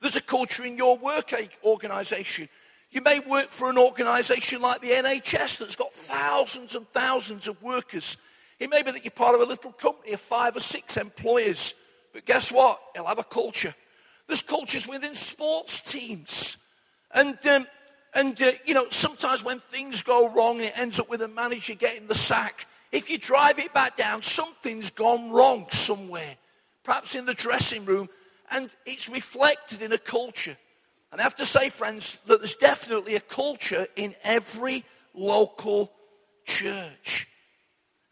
There's 0.00 0.16
a 0.16 0.20
culture 0.20 0.64
in 0.64 0.76
your 0.76 0.96
work 0.96 1.32
organization. 1.62 2.48
You 2.90 3.02
may 3.02 3.20
work 3.20 3.50
for 3.50 3.70
an 3.70 3.78
organization 3.78 4.62
like 4.62 4.80
the 4.80 4.90
NHS 4.90 5.58
that's 5.58 5.76
got 5.76 5.92
thousands 5.92 6.74
and 6.74 6.88
thousands 6.88 7.46
of 7.46 7.62
workers. 7.62 8.16
It 8.58 8.70
may 8.70 8.82
be 8.82 8.90
that 8.90 9.04
you're 9.04 9.12
part 9.12 9.34
of 9.34 9.42
a 9.42 9.44
little 9.44 9.72
company 9.72 10.12
of 10.12 10.20
five 10.20 10.56
or 10.56 10.60
six 10.60 10.96
employers. 10.96 11.74
But 12.12 12.26
guess 12.26 12.50
what? 12.50 12.80
It'll 12.94 13.06
have 13.06 13.18
a 13.18 13.24
culture. 13.24 13.74
There's 14.26 14.42
cultures 14.42 14.88
within 14.88 15.14
sports 15.14 15.80
teams. 15.80 16.56
And, 17.12 17.38
um, 17.46 17.66
and 18.14 18.40
uh, 18.40 18.52
you 18.64 18.74
know, 18.74 18.86
sometimes 18.90 19.44
when 19.44 19.60
things 19.60 20.02
go 20.02 20.28
wrong 20.28 20.60
it 20.60 20.72
ends 20.76 20.98
up 20.98 21.08
with 21.08 21.22
a 21.22 21.28
manager 21.28 21.74
getting 21.74 22.06
the 22.06 22.14
sack, 22.14 22.66
if 22.92 23.08
you 23.10 23.18
drive 23.18 23.58
it 23.58 23.72
back 23.72 23.96
down, 23.96 24.22
something's 24.22 24.90
gone 24.90 25.30
wrong 25.30 25.66
somewhere, 25.70 26.36
perhaps 26.82 27.14
in 27.14 27.26
the 27.26 27.34
dressing 27.34 27.84
room, 27.84 28.08
and 28.50 28.70
it's 28.86 29.08
reflected 29.08 29.82
in 29.82 29.92
a 29.92 29.98
culture. 29.98 30.56
And 31.12 31.20
I 31.20 31.24
have 31.24 31.36
to 31.36 31.46
say, 31.46 31.68
friends, 31.68 32.18
that 32.26 32.38
there's 32.38 32.54
definitely 32.54 33.16
a 33.16 33.20
culture 33.20 33.86
in 33.96 34.14
every 34.22 34.84
local 35.14 35.90
church. 36.44 37.26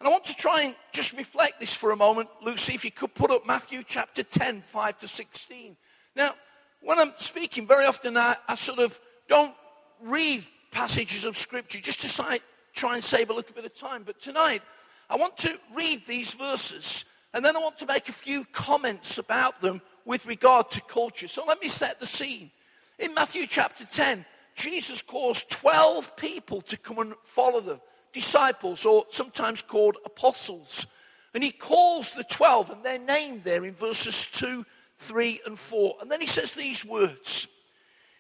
And 0.00 0.08
I 0.08 0.10
want 0.10 0.24
to 0.26 0.36
try 0.36 0.62
and 0.62 0.74
just 0.92 1.16
reflect 1.16 1.60
this 1.60 1.74
for 1.74 1.90
a 1.90 1.96
moment. 1.96 2.28
Lucy, 2.42 2.74
if 2.74 2.84
you 2.84 2.90
could 2.90 3.14
put 3.14 3.30
up 3.30 3.46
Matthew 3.46 3.82
chapter 3.84 4.22
10, 4.22 4.60
5 4.60 4.98
to 4.98 5.08
16. 5.08 5.76
Now, 6.14 6.32
when 6.80 6.98
I'm 6.98 7.12
speaking, 7.16 7.66
very 7.66 7.84
often 7.84 8.16
I, 8.16 8.36
I 8.48 8.54
sort 8.54 8.78
of 8.78 8.98
don't 9.28 9.54
read 10.00 10.44
passages 10.70 11.24
of 11.24 11.36
Scripture 11.36 11.80
just 11.80 12.00
to 12.02 12.40
try 12.74 12.94
and 12.94 13.02
save 13.02 13.30
a 13.30 13.32
little 13.32 13.54
bit 13.54 13.64
of 13.64 13.74
time. 13.74 14.04
But 14.04 14.20
tonight, 14.20 14.62
I 15.10 15.16
want 15.16 15.36
to 15.38 15.58
read 15.74 16.06
these 16.06 16.34
verses 16.34 17.04
and 17.34 17.44
then 17.44 17.56
I 17.56 17.60
want 17.60 17.78
to 17.78 17.86
make 17.86 18.08
a 18.08 18.12
few 18.12 18.44
comments 18.46 19.18
about 19.18 19.60
them 19.60 19.82
with 20.08 20.24
regard 20.24 20.70
to 20.70 20.80
culture. 20.80 21.28
So 21.28 21.44
let 21.46 21.60
me 21.60 21.68
set 21.68 22.00
the 22.00 22.06
scene. 22.06 22.50
In 22.98 23.12
Matthew 23.12 23.46
chapter 23.46 23.84
10, 23.84 24.24
Jesus 24.54 25.02
calls 25.02 25.44
12 25.44 26.16
people 26.16 26.62
to 26.62 26.78
come 26.78 26.98
and 26.98 27.14
follow 27.24 27.60
them, 27.60 27.78
disciples, 28.14 28.86
or 28.86 29.04
sometimes 29.10 29.60
called 29.60 29.98
apostles. 30.06 30.86
And 31.34 31.44
he 31.44 31.50
calls 31.50 32.12
the 32.12 32.24
12, 32.24 32.70
and 32.70 32.82
they're 32.82 32.98
named 32.98 33.44
there 33.44 33.66
in 33.66 33.74
verses 33.74 34.26
2, 34.32 34.64
3, 34.96 35.40
and 35.44 35.58
4. 35.58 35.96
And 36.00 36.10
then 36.10 36.22
he 36.22 36.26
says 36.26 36.54
these 36.54 36.86
words 36.86 37.46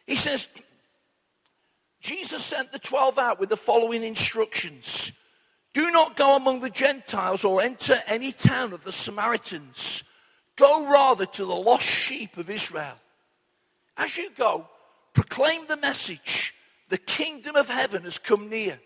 He 0.06 0.14
says, 0.14 0.46
Jesus 2.02 2.44
sent 2.44 2.70
the 2.70 2.78
12 2.78 3.18
out 3.18 3.40
with 3.40 3.48
the 3.48 3.56
following 3.56 4.04
instructions 4.04 5.12
Do 5.72 5.90
not 5.90 6.18
go 6.18 6.36
among 6.36 6.60
the 6.60 6.68
Gentiles 6.68 7.46
or 7.46 7.62
enter 7.62 7.96
any 8.06 8.30
town 8.30 8.74
of 8.74 8.84
the 8.84 8.92
Samaritans. 8.92 10.04
Go 10.58 10.90
rather 10.90 11.24
to 11.24 11.44
the 11.44 11.54
lost 11.54 11.86
sheep 11.86 12.36
of 12.36 12.50
Israel. 12.50 12.96
As 13.96 14.16
you 14.16 14.30
go, 14.36 14.68
proclaim 15.14 15.66
the 15.66 15.76
message 15.76 16.54
the 16.88 16.98
kingdom 16.98 17.54
of 17.54 17.68
heaven 17.68 18.02
has 18.02 18.18
come 18.18 18.50
near. 18.50 18.78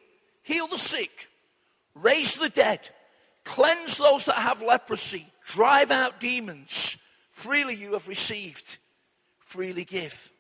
Heal 0.43 0.67
the 0.67 0.79
sick, 0.79 1.29
raise 1.95 2.37
the 2.37 2.51
dead, 2.51 2.91
cleanse 3.45 3.97
those 3.97 4.27
that 4.27 4.37
have 4.37 4.63
leprosy, 4.63 5.27
drive 5.47 5.91
out 5.91 6.21
demons. 6.21 6.99
Freely 7.31 7.75
you 7.75 7.95
have 7.95 8.07
received, 8.07 8.77
freely 9.39 9.85
give. 9.85 10.31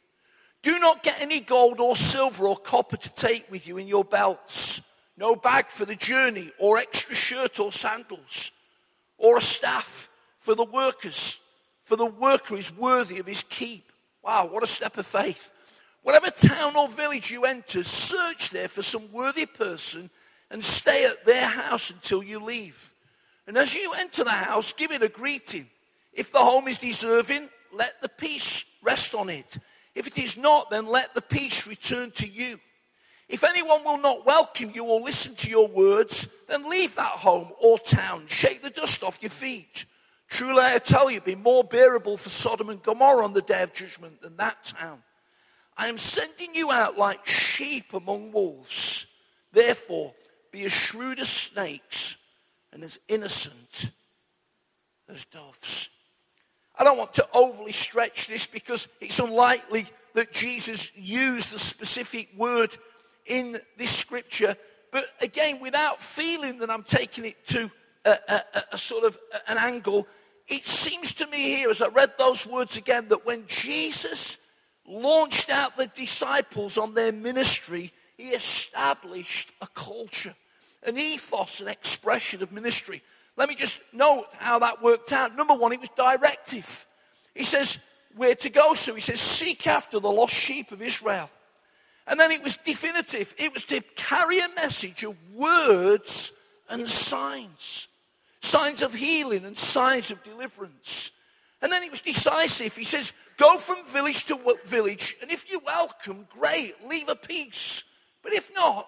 Do 0.63 0.79
not 0.79 1.03
get 1.03 1.21
any 1.21 1.41
gold 1.41 1.81
or 1.81 1.97
silver 1.97 2.47
or 2.47 2.57
copper 2.57 2.97
to 2.97 3.13
take 3.15 3.51
with 3.51 3.67
you 3.67 3.79
in 3.79 3.89
your 3.89 4.05
belts. 4.05 4.83
No 5.17 5.35
bag 5.35 5.69
for 5.69 5.85
the 5.85 5.97
journey, 5.97 6.51
or 6.59 6.79
extra 6.79 7.15
shirt 7.15 7.61
or 7.61 7.73
sandals, 7.73 8.51
or 9.19 9.39
a 9.39 9.43
staff 9.43 10.09
for 10.43 10.57
the 10.57 10.65
workers, 10.65 11.39
for 11.83 11.95
the 11.95 12.05
worker 12.05 12.57
is 12.57 12.77
worthy 12.77 13.21
of 13.21 13.27
his 13.27 13.45
keep. 13.45 13.93
Wow, 14.25 14.49
what 14.51 14.65
a 14.65 14.67
step 14.67 14.99
of 14.99 15.07
faith. 15.07 15.53
Whatever 16.03 16.31
town 16.31 16.77
or 16.77 16.89
village 16.89 17.31
you 17.31 17.45
enter, 17.45 17.85
search 17.85 18.51
there 18.51 18.67
for 18.67 18.83
some 18.83 19.11
worthy 19.13 19.47
person 19.47 20.11
and 20.51 20.63
stay 20.63 21.05
at 21.05 21.25
their 21.25 21.47
house 21.47 21.91
until 21.91 22.25
you 22.25 22.41
leave. 22.41 22.93
And 23.47 23.57
as 23.57 23.75
you 23.75 23.93
enter 23.97 24.25
the 24.25 24.31
house, 24.31 24.73
give 24.73 24.91
it 24.91 25.03
a 25.03 25.09
greeting. 25.09 25.69
If 26.13 26.33
the 26.33 26.41
home 26.41 26.67
is 26.67 26.79
deserving, 26.79 27.49
let 27.73 28.03
the 28.03 28.09
peace 28.09 28.65
rest 28.83 29.15
on 29.15 29.31
it. 29.31 29.59
If 29.95 30.09
it 30.09 30.19
is 30.19 30.37
not, 30.37 30.71
then 30.71 30.87
let 30.87 31.15
the 31.15 31.23
peace 31.23 31.69
return 31.69 32.11
to 32.13 32.27
you. 32.29 32.59
If 33.29 33.45
anyone 33.45 33.85
will 33.85 33.99
not 33.99 34.27
welcome 34.27 34.73
you 34.75 34.85
or 34.87 35.01
listen 35.01 35.37
to 35.37 35.51
your 35.51 35.69
words, 35.69 36.27
then 36.49 36.69
leave 36.69 36.97
that 36.97 37.13
home 37.13 37.49
or 37.61 37.79
town. 37.79 38.25
Shake 38.27 38.61
the 38.61 38.71
dust 38.71 39.05
off 39.05 39.23
your 39.23 39.31
feet. 39.31 39.87
Truly, 40.33 40.63
I 40.63 40.79
tell 40.79 41.11
you, 41.11 41.21
be 41.21 41.35
more 41.35 41.63
bearable 41.63 42.17
for 42.17 42.31
Sodom 42.31 42.71
and 42.71 42.83
Gomorrah 42.83 43.23
on 43.23 43.35
the 43.35 43.43
day 43.43 43.63
of 43.63 43.75
judgment 43.75 44.23
than 44.23 44.39
that 44.39 44.65
town. 44.65 45.03
I 45.77 45.89
am 45.89 45.99
sending 45.99 46.55
you 46.55 46.73
out 46.73 46.97
like 46.97 47.27
sheep 47.27 47.93
among 47.93 48.33
wolves. 48.33 49.05
Therefore, 49.53 50.15
be 50.51 50.65
as 50.65 50.73
shrewd 50.73 51.21
as 51.21 51.29
snakes 51.29 52.17
and 52.73 52.83
as 52.83 52.99
innocent 53.09 53.91
as 55.07 55.27
doves. 55.27 55.91
I 56.79 56.85
don't 56.85 56.97
want 56.97 57.13
to 57.15 57.29
overly 57.35 57.73
stretch 57.73 58.27
this 58.27 58.47
because 58.47 58.89
it's 59.03 59.19
unlikely 59.19 59.85
that 60.15 60.33
Jesus 60.33 60.97
used 60.97 61.53
the 61.53 61.59
specific 61.59 62.31
word 62.39 62.75
in 63.27 63.59
this 63.77 63.91
scripture. 63.91 64.57
But 64.93 65.09
again, 65.21 65.61
without 65.61 66.01
feeling 66.01 66.59
that 66.61 66.71
I'm 66.71 66.85
taking 66.85 67.27
it 67.27 67.47
to 67.49 67.71
a, 68.07 68.19
a, 68.29 68.63
a 68.73 68.79
sort 68.79 69.05
of 69.05 69.19
an 69.47 69.59
angle, 69.59 70.07
it 70.53 70.67
seems 70.67 71.15
to 71.15 71.27
me 71.29 71.57
here, 71.57 71.71
as 71.71 71.81
I 71.81 71.89
read 71.89 72.13
those 72.19 72.47
words 72.47 72.77
again, 72.77 73.09
that 73.09 73.25
when 73.25 73.47
Jesus 73.47 74.37
launched 74.87 75.49
out 75.49 75.77
the 75.77 75.87
disciples 75.87 76.77
on 76.77 76.93
their 76.93 77.13
ministry, 77.13 77.93
he 78.19 78.31
established 78.31 79.51
a 79.63 79.67
culture, 79.69 80.35
an 80.85 80.99
ethos, 80.99 81.61
an 81.61 81.69
expression 81.69 82.43
of 82.43 82.53
ministry. 82.53 83.03
Let 83.37 83.49
me 83.49 83.55
just 83.55 83.81
note 83.95 84.27
how 84.37 84.59
that 84.59 84.83
worked 84.83 85.13
out. 85.13 85.35
Number 85.35 85.55
one, 85.55 85.73
it 85.73 85.81
was 85.81 85.89
directive. 85.97 86.87
He 87.35 87.45
says, 87.45 87.79
where 88.15 88.35
to 88.35 88.51
go. 88.51 88.75
So 88.75 88.95
he 88.95 89.01
says, 89.01 89.21
seek 89.21 89.67
after 89.67 89.99
the 90.01 90.11
lost 90.11 90.35
sheep 90.35 90.71
of 90.71 90.83
Israel. 90.83 91.31
And 92.07 92.21
then 92.21 92.31
it 92.31 92.43
was 92.43 92.59
definitive. 92.59 93.35
It 93.39 93.55
was 93.55 93.65
to 93.65 93.81
carry 93.97 94.41
a 94.41 94.49
message 94.55 95.03
of 95.03 95.17
words 95.35 96.33
and 96.69 96.87
signs 96.87 97.89
signs 98.43 98.83
of 98.83 98.93
healing 98.93 99.45
and 99.45 99.57
signs 99.57 100.11
of 100.11 100.23
deliverance. 100.23 101.13
And 101.63 101.73
then 101.73 101.83
it 101.83 101.91
was 101.91 102.01
decisive. 102.01 102.77
He 102.77 102.85
says, 102.85 103.13
Go 103.39 103.57
from 103.57 103.85
village 103.87 104.25
to 104.27 104.39
village, 104.67 105.17
and 105.23 105.31
if 105.31 105.51
you're 105.51 105.61
welcome, 105.65 106.27
great, 106.29 106.75
leave 106.87 107.09
a 107.09 107.17
piece. 107.17 107.83
But 108.23 108.35
if 108.35 108.53
not, 108.55 108.87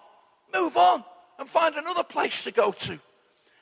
move 0.53 0.77
on 0.77 1.03
and 1.39 1.49
find 1.49 1.75
another 1.75 2.03
place 2.03 2.43
to 2.43 2.51
go 2.51 2.71
to. 2.71 2.99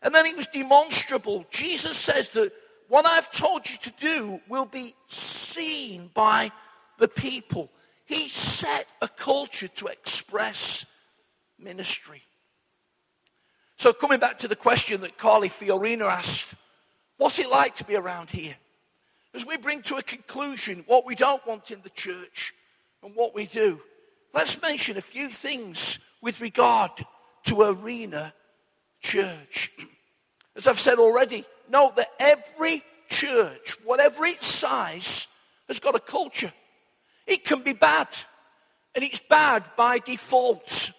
And 0.02 0.14
then 0.14 0.26
it 0.26 0.36
was 0.36 0.48
demonstrable. 0.48 1.46
Jesus 1.50 1.98
says 1.98 2.30
that 2.30 2.52
what 2.90 3.06
I've 3.08 3.32
told 3.32 3.70
you 3.70 3.78
to 3.78 3.92
do 3.92 4.42
will 4.50 4.66
be 4.66 4.94
seen 5.08 6.12
by 6.14 6.52
the 7.00 7.08
people. 7.08 7.72
He 8.06 8.28
set 8.30 8.86
a 9.02 9.08
culture 9.08 9.70
to 9.70 9.88
express 9.88 10.86
ministry. 11.58 12.22
So, 13.84 13.92
coming 13.92 14.22
back 14.22 14.38
to 14.38 14.48
the 14.48 14.56
question 14.56 15.02
that 15.02 15.18
Carly 15.18 15.50
Fiorina 15.50 16.10
asked, 16.10 16.56
what's 17.18 17.38
it 17.38 17.50
like 17.50 17.76
to 17.76 17.84
be 17.84 17.98
around 17.98 18.30
here? 18.30 18.56
As 19.34 19.46
we 19.46 19.58
bring 19.58 19.82
to 19.82 19.98
a 19.98 20.02
conclusion 20.02 20.86
what 20.88 21.06
we 21.06 21.16
don't 21.16 21.46
want 21.46 21.70
in 21.70 21.82
the 21.82 21.90
church 21.90 22.54
and 23.04 23.14
what 23.14 23.36
we 23.36 23.46
do, 23.46 23.82
let's 24.34 24.62
mention 24.62 24.96
a 24.96 25.02
few 25.02 25.28
things 25.28 26.00
with 26.22 26.40
regard 26.40 26.92
to 27.44 27.62
Arena 27.62 28.34
Church. 29.02 29.70
As 30.56 30.66
I've 30.66 30.80
said 30.80 30.98
already, 30.98 31.44
note 31.70 31.98
that 31.98 32.08
every 32.22 32.84
church, 33.10 33.76
whatever 33.84 34.24
its 34.24 34.48
size, 34.48 35.28
has 35.68 35.82
got 35.82 35.94
a 35.94 36.00
culture. 36.00 36.54
It 37.28 37.44
can 37.44 37.64
be 37.64 37.74
bad, 37.74 38.08
and 38.96 39.04
it's 39.04 39.20
bad 39.20 39.66
by 39.76 40.00
default. 40.00 40.94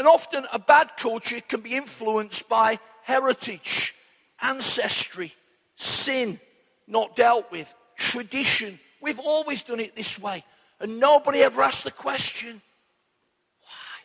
And 0.00 0.08
often 0.08 0.46
a 0.50 0.58
bad 0.58 0.96
culture 0.96 1.42
can 1.42 1.60
be 1.60 1.76
influenced 1.76 2.48
by 2.48 2.78
heritage, 3.02 3.94
ancestry, 4.40 5.34
sin 5.76 6.40
not 6.86 7.14
dealt 7.14 7.52
with, 7.52 7.74
tradition. 7.98 8.78
We've 9.02 9.18
always 9.18 9.60
done 9.60 9.78
it 9.78 9.94
this 9.94 10.18
way. 10.18 10.42
And 10.80 11.00
nobody 11.00 11.40
ever 11.40 11.60
asked 11.60 11.84
the 11.84 11.90
question, 11.90 12.62
why? 13.62 14.00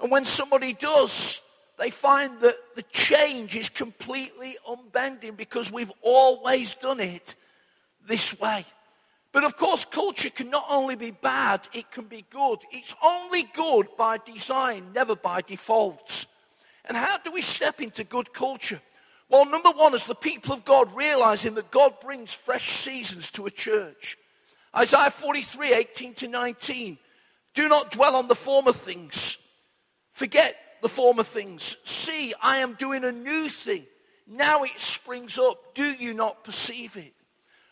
And 0.00 0.12
when 0.12 0.26
somebody 0.26 0.74
does, 0.74 1.40
they 1.78 1.88
find 1.88 2.38
that 2.40 2.56
the 2.74 2.82
change 2.82 3.56
is 3.56 3.70
completely 3.70 4.58
unbending 4.68 5.34
because 5.34 5.72
we've 5.72 5.92
always 6.02 6.74
done 6.74 7.00
it 7.00 7.34
this 8.06 8.38
way. 8.38 8.66
But 9.36 9.44
of 9.44 9.58
course, 9.58 9.84
culture 9.84 10.30
can 10.30 10.48
not 10.48 10.64
only 10.70 10.96
be 10.96 11.10
bad, 11.10 11.68
it 11.74 11.90
can 11.90 12.04
be 12.04 12.24
good. 12.30 12.60
It's 12.72 12.94
only 13.04 13.42
good 13.42 13.86
by 13.98 14.16
design, 14.16 14.92
never 14.94 15.14
by 15.14 15.42
default. 15.42 16.24
And 16.86 16.96
how 16.96 17.18
do 17.18 17.30
we 17.32 17.42
step 17.42 17.82
into 17.82 18.02
good 18.02 18.32
culture? 18.32 18.80
Well, 19.28 19.44
number 19.44 19.72
one 19.72 19.94
is 19.94 20.06
the 20.06 20.14
people 20.14 20.54
of 20.54 20.64
God 20.64 20.88
realizing 20.96 21.54
that 21.56 21.70
God 21.70 22.00
brings 22.00 22.32
fresh 22.32 22.70
seasons 22.70 23.30
to 23.32 23.44
a 23.44 23.50
church. 23.50 24.16
Isaiah 24.74 25.10
43, 25.10 25.74
18 25.74 26.14
to 26.14 26.28
19. 26.28 26.96
Do 27.52 27.68
not 27.68 27.90
dwell 27.90 28.16
on 28.16 28.28
the 28.28 28.34
former 28.34 28.72
things. 28.72 29.36
Forget 30.12 30.56
the 30.80 30.88
former 30.88 31.24
things. 31.24 31.76
See, 31.84 32.32
I 32.40 32.56
am 32.60 32.72
doing 32.72 33.04
a 33.04 33.12
new 33.12 33.50
thing. 33.50 33.84
Now 34.26 34.64
it 34.64 34.80
springs 34.80 35.38
up. 35.38 35.74
Do 35.74 35.84
you 35.84 36.14
not 36.14 36.42
perceive 36.42 36.96
it? 36.96 37.12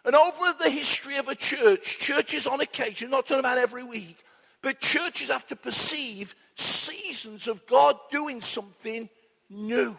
And 0.05 0.15
over 0.15 0.53
the 0.59 0.71
history 0.71 1.17
of 1.17 1.29
a 1.29 1.35
church, 1.35 1.99
churches 1.99 2.47
on 2.47 2.61
occasion, 2.61 3.11
not 3.11 3.27
talking 3.27 3.41
about 3.41 3.59
every 3.59 3.85
week, 3.85 4.19
but 4.61 4.81
churches 4.81 5.31
have 5.31 5.47
to 5.49 5.57
perceive 5.57 6.35
seasons 6.57 7.49
of 7.49 7.67
God 7.67 7.97
doing 8.11 8.41
something 8.41 9.09
new. 9.49 9.99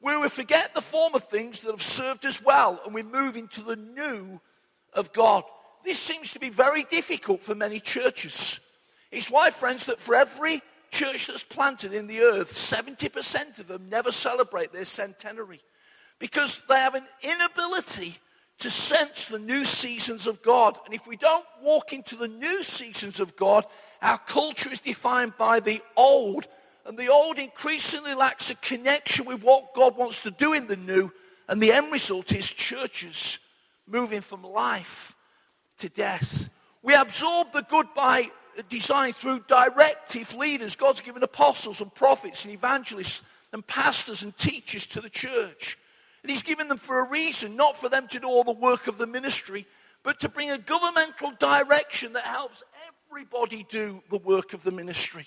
Where 0.00 0.20
we 0.20 0.28
forget 0.28 0.74
the 0.74 0.80
former 0.80 1.18
things 1.18 1.60
that 1.60 1.70
have 1.70 1.82
served 1.82 2.24
us 2.26 2.42
well 2.42 2.80
and 2.84 2.94
we 2.94 3.02
move 3.02 3.36
into 3.36 3.62
the 3.62 3.76
new 3.76 4.40
of 4.92 5.12
God. 5.12 5.44
This 5.84 5.98
seems 5.98 6.32
to 6.32 6.40
be 6.40 6.50
very 6.50 6.84
difficult 6.84 7.42
for 7.42 7.54
many 7.54 7.80
churches. 7.80 8.60
It's 9.10 9.30
why, 9.30 9.50
friends, 9.50 9.86
that 9.86 10.00
for 10.00 10.14
every 10.14 10.60
church 10.90 11.26
that's 11.26 11.44
planted 11.44 11.92
in 11.92 12.06
the 12.06 12.20
earth, 12.20 12.52
70% 12.52 13.58
of 13.58 13.66
them 13.66 13.88
never 13.88 14.10
celebrate 14.10 14.72
their 14.72 14.84
centenary 14.84 15.60
because 16.18 16.62
they 16.68 16.76
have 16.76 16.94
an 16.94 17.06
inability 17.22 18.18
to 18.58 18.70
sense 18.70 19.26
the 19.26 19.38
new 19.38 19.64
seasons 19.64 20.26
of 20.26 20.42
God. 20.42 20.78
And 20.84 20.94
if 20.94 21.06
we 21.06 21.16
don't 21.16 21.46
walk 21.62 21.92
into 21.92 22.16
the 22.16 22.28
new 22.28 22.62
seasons 22.62 23.20
of 23.20 23.36
God, 23.36 23.64
our 24.02 24.18
culture 24.18 24.72
is 24.72 24.80
defined 24.80 25.34
by 25.38 25.60
the 25.60 25.80
old. 25.96 26.46
And 26.84 26.98
the 26.98 27.08
old 27.08 27.38
increasingly 27.38 28.14
lacks 28.14 28.50
a 28.50 28.56
connection 28.56 29.26
with 29.26 29.42
what 29.42 29.74
God 29.74 29.96
wants 29.96 30.22
to 30.22 30.30
do 30.30 30.54
in 30.54 30.66
the 30.66 30.76
new. 30.76 31.12
And 31.48 31.62
the 31.62 31.72
end 31.72 31.92
result 31.92 32.32
is 32.32 32.50
churches 32.50 33.38
moving 33.86 34.20
from 34.20 34.42
life 34.42 35.14
to 35.78 35.88
death. 35.88 36.50
We 36.82 36.94
absorb 36.94 37.52
the 37.52 37.62
good 37.62 37.86
by 37.94 38.28
design 38.68 39.12
through 39.12 39.44
directive 39.46 40.34
leaders. 40.34 40.76
God's 40.76 41.00
given 41.00 41.22
apostles 41.22 41.80
and 41.80 41.94
prophets 41.94 42.44
and 42.44 42.52
evangelists 42.52 43.22
and 43.52 43.66
pastors 43.66 44.22
and 44.24 44.36
teachers 44.36 44.86
to 44.88 45.00
the 45.00 45.08
church. 45.08 45.78
And 46.22 46.30
He's 46.30 46.42
given 46.42 46.68
them 46.68 46.78
for 46.78 47.00
a 47.00 47.08
reason, 47.08 47.56
not 47.56 47.76
for 47.76 47.88
them 47.88 48.08
to 48.08 48.20
do 48.20 48.26
all 48.26 48.44
the 48.44 48.52
work 48.52 48.86
of 48.86 48.98
the 48.98 49.06
ministry, 49.06 49.66
but 50.02 50.20
to 50.20 50.28
bring 50.28 50.50
a 50.50 50.58
governmental 50.58 51.32
direction 51.38 52.12
that 52.14 52.24
helps 52.24 52.62
everybody 53.10 53.66
do 53.68 54.02
the 54.10 54.18
work 54.18 54.52
of 54.52 54.62
the 54.62 54.70
ministry. 54.70 55.26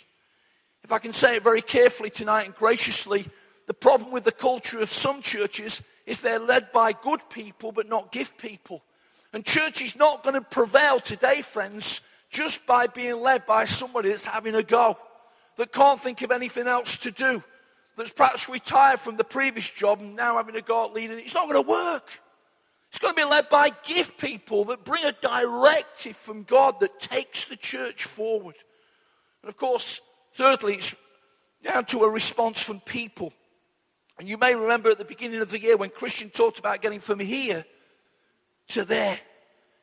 If 0.84 0.92
I 0.92 1.00
can 1.00 1.14
say 1.14 1.36
it 1.36 1.44
very 1.44 1.62
carefully 1.62 2.10
tonight 2.10 2.46
and 2.46 2.56
graciously, 2.56 3.26
the 3.68 3.74
problem 3.74 4.12
with 4.12 4.24
the 4.24 4.32
culture 4.32 4.80
of 4.80 4.90
some 4.90 5.22
churches 5.22 5.82
is 6.06 6.22
they're 6.22 6.40
led 6.40 6.72
by 6.72 6.94
good 6.94 7.22
people 7.30 7.72
but 7.72 7.88
not 7.88 8.12
gift 8.12 8.38
people. 8.38 8.84
And 9.34 9.46
church 9.46 9.82
is 9.82 9.96
not 9.96 10.24
going 10.24 10.36
to 10.36 10.42
prevail 10.42 11.00
today, 11.00 11.42
friends, 11.42 12.02
just 12.30 12.66
by 12.66 12.88
being 12.88 13.22
led 13.22 13.46
by 13.46 13.66
somebody 13.66 14.10
that's 14.10 14.26
having 14.26 14.56
a 14.56 14.64
go, 14.64 14.98
that 15.58 15.72
can't 15.72 16.00
think 16.00 16.22
of 16.22 16.32
anything 16.32 16.68
else 16.68 16.98
to 16.98 17.12
do, 17.12 17.44
that's 17.98 18.12
perhaps 18.12 18.50
retired 18.50 19.00
from 19.00 19.18
the 19.18 19.24
previous 19.24 19.70
job 19.70 20.00
and 20.00 20.16
now 20.16 20.38
having 20.38 20.56
a 20.56 20.62
go 20.62 20.86
at 20.86 20.94
leading. 20.94 21.20
It's 21.20 21.34
not 21.34 21.50
going 21.50 21.64
to 21.64 21.70
work. 21.70 22.10
It's 22.90 23.00
going 23.00 23.16
to 23.16 23.22
be 23.22 23.30
led 23.30 23.50
by 23.50 23.72
gift 23.86 24.20
people 24.20 24.66
that 24.66 24.84
bring 24.84 25.06
a 25.06 25.14
directive 25.14 26.16
from 26.16 26.44
God 26.44 26.80
that 26.82 27.00
takes 27.00 27.46
the 27.46 27.56
church 27.56 28.04
forward. 28.04 28.56
And 29.42 29.50
of 29.50 29.56
course, 29.56 30.02
thirdly, 30.34 30.76
it's 30.76 30.96
down 31.64 31.86
to 31.86 32.00
a 32.00 32.10
response 32.10 32.62
from 32.62 32.80
people. 32.82 33.34
And 34.20 34.28
you 34.28 34.38
may 34.38 34.56
remember 34.56 34.92
at 34.92 34.98
the 34.98 35.06
beginning 35.06 35.42
of 35.42 35.50
the 35.50 35.60
year 35.60 35.78
when 35.78 35.90
Christian 35.90 36.30
talked 36.30 36.60
about 36.60 36.82
getting 36.82 37.00
from 37.00 37.20
here 37.20 37.66
to 38.70 38.84
there. 38.84 39.20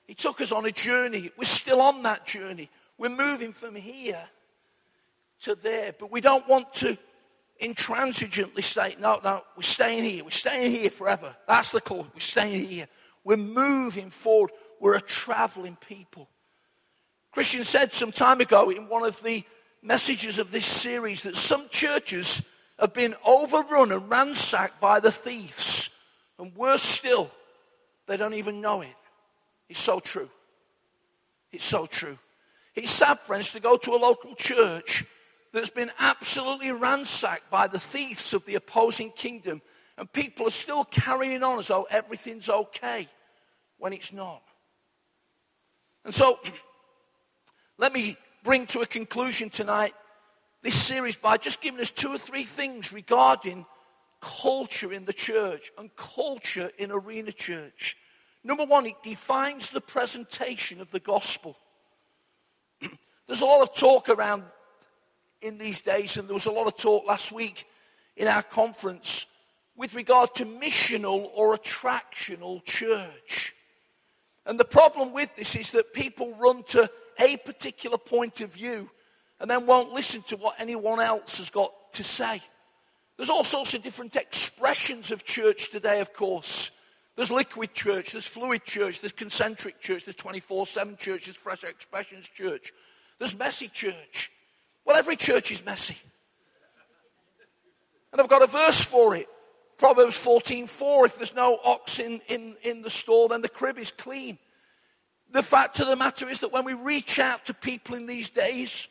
He 0.07 0.15
took 0.15 0.41
us 0.41 0.53
on 0.53 0.65
a 0.65 0.73
journey. 0.73 1.31
We're 1.37 1.45
still 1.45 1.81
on 1.81 2.03
that 2.03 2.27
journey. 2.27 2.71
We're 2.99 3.09
moving 3.09 3.53
from 3.53 3.75
here 3.75 4.29
to 5.43 5.55
there. 5.55 5.95
But 5.99 6.11
we 6.11 6.21
don't 6.21 6.47
want 6.49 6.73
to 6.75 6.99
intransigently 7.61 8.63
say, 8.63 8.97
no, 9.01 9.21
no, 9.23 9.43
we're 9.57 9.63
staying 9.63 10.05
here. 10.05 10.25
We're 10.25 10.31
staying 10.31 10.71
here 10.71 10.91
forever. 10.91 11.35
That's 11.47 11.73
the 11.73 11.81
call. 11.81 12.07
We're 12.15 12.21
staying 12.21 12.67
here. 12.67 12.87
We're 13.25 13.37
moving 13.37 14.11
forward. 14.11 14.53
We're 14.81 14.97
a 14.97 15.01
traveling 15.01 15.77
people. 15.77 16.29
Christian 17.33 17.65
said 17.65 17.93
some 17.93 18.13
time 18.13 18.41
ago 18.41 18.71
in 18.71 18.89
one 18.89 19.05
of 19.05 19.23
the 19.23 19.45
messages 19.83 20.39
of 20.39 20.51
this 20.51 20.65
series 20.65 21.23
that 21.23 21.37
some 21.37 21.69
churches 21.69 22.43
have 22.79 22.95
been 22.95 23.15
overrun 23.27 23.93
and 23.93 24.09
ransacked 24.09 24.81
by 24.81 25.01
the 25.01 25.11
thieves. 25.11 25.91
And 26.39 26.55
worse 26.55 26.83
still, 26.83 27.31
they 28.07 28.17
don't 28.17 28.35
even 28.35 28.61
know 28.61 28.83
it. 28.83 28.95
It's 29.69 29.81
so 29.81 30.01
true. 30.01 30.31
It's 31.51 31.65
so 31.65 31.87
true. 31.87 32.19
It's 32.75 32.91
sad, 32.91 33.19
friends, 33.21 33.53
to 33.53 33.61
go 33.61 33.77
to 33.77 33.91
a 33.93 33.99
local 33.99 34.35
church 34.37 35.05
that's 35.53 35.71
been 35.71 35.91
absolutely 35.99 36.71
ransacked 36.71 37.51
by 37.51 37.67
the 37.67 37.79
thieves 37.79 38.33
of 38.35 38.45
the 38.45 38.55
opposing 38.55 39.11
kingdom, 39.11 39.63
and 39.97 40.13
people 40.13 40.47
are 40.47 40.51
still 40.51 40.85
carrying 40.85 41.43
on 41.43 41.59
as 41.59 41.69
though 41.69 41.87
everything's 41.91 42.49
okay 42.49 43.09
when 43.79 43.93
it's 43.93 44.13
not. 44.13 44.43
And 46.05 46.15
so, 46.15 46.39
let 47.79 47.93
me 47.93 48.17
bring 48.45 48.67
to 48.67 48.81
a 48.81 48.87
conclusion 48.87 49.51
tonight 49.51 49.95
this 50.63 50.75
series 50.75 51.17
by 51.17 51.37
just 51.37 51.61
giving 51.61 51.81
us 51.81 51.91
two 51.91 52.13
or 52.13 52.19
three 52.19 52.43
things 52.43 52.93
regarding 52.93 53.67
culture 54.21 54.93
in 54.93 55.05
the 55.05 55.13
church 55.13 55.71
and 55.79 55.95
culture 55.97 56.71
in 56.79 56.91
arena 56.91 57.33
church. 57.33 57.97
Number 58.43 58.65
one, 58.65 58.87
it 58.87 59.03
defines 59.03 59.71
the 59.71 59.81
presentation 59.81 60.81
of 60.81 60.91
the 60.91 61.01
gospel. 61.01 61.57
There's 63.27 63.43
a 63.43 63.47
lot 63.47 63.63
of 63.63 63.75
talk 63.75 64.09
around 64.09 64.45
in 65.43 65.59
these 65.59 65.83
days, 65.83 66.17
and 66.17 66.29
there 66.29 66.35
was 66.35 66.47
a 66.47 66.53
lot 66.53 66.67
of 66.67 66.77
talk 66.77 67.07
last 67.07 67.33
week 67.33 67.67
in 68.17 68.29
our 68.29 68.43
conference 68.43 69.27
with 69.77 69.95
regard 69.95 70.35
to 70.35 70.45
missional 70.45 71.29
or 71.35 71.57
attractional 71.57 72.65
church. 72.65 73.55
And 74.45 74.59
the 74.59 74.65
problem 74.65 75.13
with 75.13 75.35
this 75.37 75.55
is 75.55 75.73
that 75.73 75.93
people 75.93 76.35
run 76.35 76.65
to 76.65 76.91
a 77.21 77.37
particular 77.37 77.99
point 77.99 78.41
of 78.41 78.53
view 78.53 78.91
and 79.41 79.49
then 79.51 79.67
won't 79.67 79.93
listen 79.93 80.23
to 80.23 80.37
what 80.37 80.61
anyone 80.61 81.01
else 81.01 81.39
has 81.39 81.51
got 81.51 81.73
to 81.93 82.03
say. 82.03 82.41
There's 83.17 83.31
all 83.31 83.45
sorts 83.45 83.75
of 83.75 83.83
different 83.83 84.17
expressions 84.17 85.11
of 85.11 85.25
church 85.25 85.71
today, 85.71 86.01
of 86.01 86.13
course. 86.13 86.71
There's 87.15 87.31
liquid 87.31 87.75
church, 87.75 88.13
there's 88.13 88.27
fluid 88.27 88.65
church, 88.65 89.01
there's 89.01 89.13
concentric 89.13 89.81
church, 89.81 90.05
there's 90.05 90.15
24 90.15 90.67
7 90.67 90.97
church, 90.97 91.25
there's 91.25 91.37
fresh 91.37 91.65
expressions 91.65 92.29
church, 92.29 92.73
there's 93.19 93.37
messy 93.37 93.69
church. 93.69 94.31
Well, 94.89 94.97
every 94.97 95.17
church 95.17 95.53
is 95.53 95.63
messy. 95.67 95.99
And 98.11 98.23
I've 98.23 98.29
got 98.29 98.43
a 98.43 98.47
verse 98.47 98.83
for 98.83 99.15
it. 99.15 99.29
Proverbs 99.77 100.17
14:4. 100.17 101.05
If 101.05 101.17
there's 101.17 101.35
no 101.35 101.59
ox 101.63 102.01
in, 102.01 102.23
in, 102.27 102.57
in 102.63 102.81
the 102.81 102.89
stall, 102.89 103.29
then 103.29 103.43
the 103.43 103.51
crib 103.51 103.77
is 103.77 103.91
clean. 103.91 104.39
The 105.31 105.43
fact 105.43 105.79
of 105.81 105.89
the 105.89 105.97
matter 105.97 106.27
is 106.27 106.41
that 106.41 106.53
when 106.53 106.65
we 106.65 106.73
reach 106.73 107.19
out 107.19 107.45
to 107.47 107.55
people 107.55 107.97
in 107.97 108.07
these 108.07 108.31
days, 108.31 108.89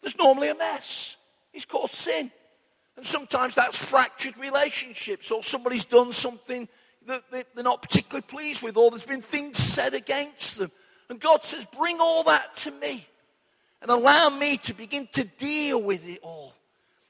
there's 0.00 0.16
normally 0.16 0.48
a 0.48 0.54
mess. 0.54 1.18
It's 1.52 1.66
called 1.66 1.90
sin. 1.90 2.30
And 2.96 3.04
sometimes 3.04 3.54
that's 3.54 3.76
fractured 3.76 4.38
relationships, 4.38 5.30
or 5.30 5.42
somebody's 5.42 5.84
done 5.84 6.12
something 6.12 6.68
that 7.04 7.22
they're 7.30 7.62
not 7.62 7.82
particularly 7.82 8.22
pleased 8.22 8.62
with, 8.62 8.78
or 8.78 8.90
there's 8.90 9.04
been 9.04 9.20
things 9.20 9.58
said 9.58 9.92
against 9.92 10.56
them. 10.56 10.70
And 11.10 11.20
God 11.20 11.44
says, 11.44 11.66
Bring 11.78 11.98
all 12.00 12.24
that 12.24 12.56
to 12.56 12.70
me 12.70 13.06
and 13.84 13.90
allow 13.90 14.30
me 14.30 14.56
to 14.56 14.72
begin 14.72 15.06
to 15.12 15.24
deal 15.24 15.80
with 15.84 16.08
it 16.08 16.18
all 16.22 16.54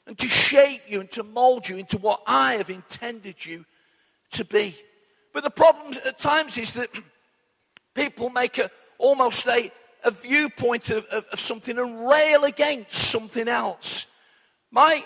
and 0.08 0.18
to 0.18 0.28
shape 0.28 0.82
you 0.88 0.98
and 0.98 1.08
to 1.12 1.22
mold 1.22 1.68
you 1.68 1.76
into 1.76 1.96
what 1.98 2.20
I 2.26 2.54
have 2.54 2.68
intended 2.68 3.46
you 3.46 3.64
to 4.32 4.44
be. 4.44 4.74
But 5.32 5.44
the 5.44 5.50
problem 5.50 5.94
at 6.04 6.18
times 6.18 6.58
is 6.58 6.72
that 6.72 6.88
people 7.94 8.28
make 8.28 8.58
a, 8.58 8.68
almost 8.98 9.46
a, 9.46 9.70
a 10.02 10.10
viewpoint 10.10 10.90
of, 10.90 11.04
of, 11.12 11.28
of 11.28 11.38
something 11.38 11.78
and 11.78 12.08
rail 12.08 12.42
against 12.42 12.96
something 12.96 13.46
else. 13.46 14.08
My 14.72 15.04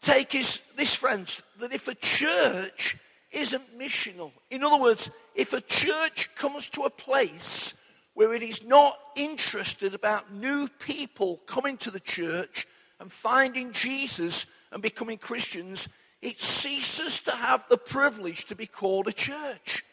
take 0.00 0.36
is 0.36 0.60
this, 0.76 0.94
friends, 0.94 1.42
that 1.58 1.72
if 1.72 1.88
a 1.88 1.96
church 1.96 2.96
isn't 3.32 3.76
missional, 3.76 4.30
in 4.52 4.62
other 4.62 4.80
words, 4.80 5.10
if 5.34 5.52
a 5.52 5.60
church 5.60 6.32
comes 6.36 6.68
to 6.68 6.82
a 6.82 6.90
place 6.90 7.74
where 8.16 8.34
it 8.34 8.42
is 8.42 8.64
not 8.64 8.98
interested 9.14 9.92
about 9.92 10.32
new 10.32 10.66
people 10.78 11.36
coming 11.44 11.76
to 11.76 11.90
the 11.90 12.00
church 12.00 12.66
and 12.98 13.12
finding 13.12 13.72
Jesus 13.72 14.46
and 14.72 14.80
becoming 14.82 15.18
Christians, 15.18 15.86
it 16.22 16.40
ceases 16.40 17.20
to 17.20 17.32
have 17.32 17.68
the 17.68 17.76
privilege 17.76 18.46
to 18.46 18.56
be 18.56 18.66
called 18.66 19.06
a 19.06 19.12
church. 19.12 19.84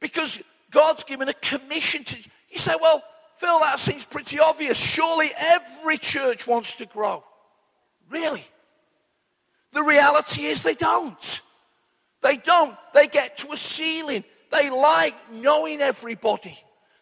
Because 0.00 0.42
God's 0.72 1.04
given 1.04 1.28
a 1.28 1.32
commission 1.34 2.02
to. 2.02 2.18
You 2.50 2.58
say, 2.58 2.74
well, 2.82 3.04
Phil, 3.36 3.60
that 3.60 3.78
seems 3.78 4.04
pretty 4.04 4.40
obvious. 4.40 4.76
Surely 4.76 5.30
every 5.38 5.96
church 5.96 6.44
wants 6.44 6.74
to 6.74 6.86
grow. 6.86 7.22
Really? 8.10 8.44
The 9.70 9.84
reality 9.84 10.46
is 10.46 10.64
they 10.64 10.74
don't. 10.74 11.40
They 12.20 12.36
don't. 12.36 12.76
They 12.94 13.06
get 13.06 13.38
to 13.38 13.52
a 13.52 13.56
ceiling. 13.56 14.24
They 14.50 14.70
like 14.70 15.14
knowing 15.32 15.80
everybody. 15.80 16.58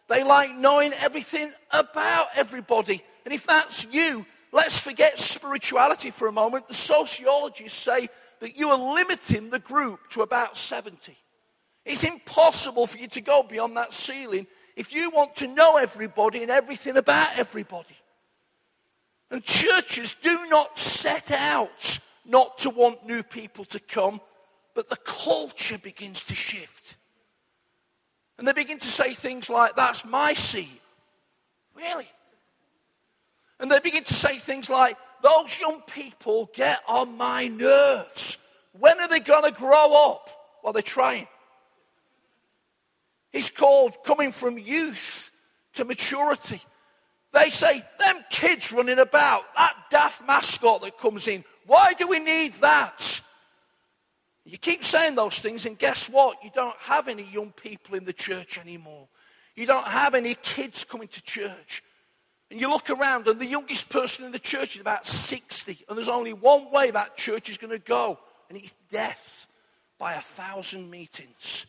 They 0.07 0.23
like 0.23 0.55
knowing 0.55 0.93
everything 0.93 1.51
about 1.71 2.27
everybody. 2.35 3.01
And 3.25 3.33
if 3.33 3.45
that's 3.45 3.85
you, 3.91 4.25
let's 4.51 4.79
forget 4.79 5.19
spirituality 5.19 6.11
for 6.11 6.27
a 6.27 6.31
moment. 6.31 6.67
The 6.67 6.73
sociologists 6.73 7.77
say 7.77 8.07
that 8.39 8.57
you 8.57 8.69
are 8.69 8.93
limiting 8.95 9.49
the 9.49 9.59
group 9.59 9.99
to 10.11 10.21
about 10.21 10.57
70. 10.57 11.17
It's 11.85 12.03
impossible 12.03 12.87
for 12.87 12.97
you 12.97 13.07
to 13.09 13.21
go 13.21 13.43
beyond 13.43 13.77
that 13.77 13.93
ceiling 13.93 14.47
if 14.75 14.93
you 14.93 15.09
want 15.09 15.35
to 15.37 15.47
know 15.47 15.77
everybody 15.77 16.41
and 16.41 16.51
everything 16.51 16.97
about 16.97 17.37
everybody. 17.37 17.95
And 19.29 19.43
churches 19.43 20.15
do 20.21 20.47
not 20.47 20.77
set 20.77 21.31
out 21.31 21.99
not 22.25 22.59
to 22.59 22.69
want 22.69 23.05
new 23.05 23.23
people 23.23 23.65
to 23.65 23.79
come, 23.79 24.21
but 24.73 24.89
the 24.89 24.97
culture 24.97 25.77
begins 25.77 26.23
to 26.25 26.35
shift. 26.35 26.86
And 28.37 28.47
they 28.47 28.53
begin 28.53 28.79
to 28.79 28.87
say 28.87 29.13
things 29.13 29.49
like, 29.49 29.75
That's 29.75 30.05
my 30.05 30.33
seat. 30.33 30.81
Really? 31.75 32.07
And 33.59 33.71
they 33.71 33.79
begin 33.79 34.03
to 34.03 34.13
say 34.13 34.37
things 34.37 34.69
like, 34.69 34.97
Those 35.23 35.59
young 35.59 35.81
people 35.81 36.49
get 36.53 36.79
on 36.87 37.17
my 37.17 37.47
nerves. 37.47 38.37
When 38.79 38.99
are 38.99 39.07
they 39.07 39.19
going 39.19 39.43
to 39.43 39.57
grow 39.57 40.11
up? 40.11 40.29
Well, 40.63 40.73
they're 40.73 40.81
trying. 40.81 41.27
It's 43.33 43.49
called 43.49 44.03
coming 44.03 44.31
from 44.31 44.57
youth 44.57 45.31
to 45.73 45.85
maturity. 45.85 46.61
They 47.33 47.49
say, 47.49 47.83
them 47.99 48.25
kids 48.29 48.71
running 48.71 48.99
about, 48.99 49.43
that 49.55 49.75
daft 49.91 50.25
mascot 50.25 50.81
that 50.81 50.97
comes 50.97 51.27
in, 51.27 51.43
why 51.65 51.93
do 51.93 52.07
we 52.07 52.19
need 52.19 52.53
that? 52.55 53.21
You 54.47 54.57
keep 54.57 54.83
saying 54.83 55.15
those 55.15 55.39
things, 55.39 55.65
and 55.65 55.77
guess 55.77 56.09
what? 56.09 56.41
You 56.41 56.49
don't 56.53 56.77
have 56.79 57.09
any 57.09 57.23
young 57.23 57.51
people 57.51 57.95
in 57.95 58.05
the 58.05 58.13
church 58.13 58.57
anymore. 58.57 59.09
You 59.57 59.65
don't 59.65 59.87
have 59.87 60.15
any 60.15 60.35
kids 60.35 60.85
coming 60.85 61.09
to 61.09 61.21
church. 61.21 61.83
And 62.49 62.61
you 62.61 62.69
look 62.69 62.89
around, 62.89 63.27
and 63.27 63.41
the 63.41 63.45
youngest 63.45 63.89
person 63.89 64.25
in 64.25 64.31
the 64.31 64.39
church 64.39 64.75
is 64.75 64.81
about 64.81 65.05
60, 65.05 65.85
and 65.89 65.97
there's 65.97 66.07
only 66.07 66.31
one 66.31 66.71
way 66.71 66.91
that 66.91 67.17
church 67.17 67.49
is 67.49 67.57
going 67.57 67.71
to 67.71 67.79
go, 67.79 68.17
and 68.47 68.57
it's 68.57 68.73
death 68.89 69.49
by 69.99 70.13
a 70.13 70.21
thousand 70.21 70.89
meetings. 70.89 71.65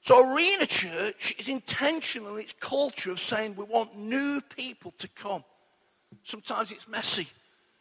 So, 0.00 0.34
Arena 0.34 0.66
Church 0.66 1.34
is 1.38 1.48
intentional 1.48 2.34
in 2.34 2.40
its 2.40 2.54
culture 2.58 3.12
of 3.12 3.20
saying 3.20 3.54
we 3.54 3.64
want 3.64 3.96
new 3.96 4.40
people 4.40 4.92
to 4.98 5.08
come. 5.08 5.44
Sometimes 6.24 6.72
it's 6.72 6.88
messy. 6.88 7.28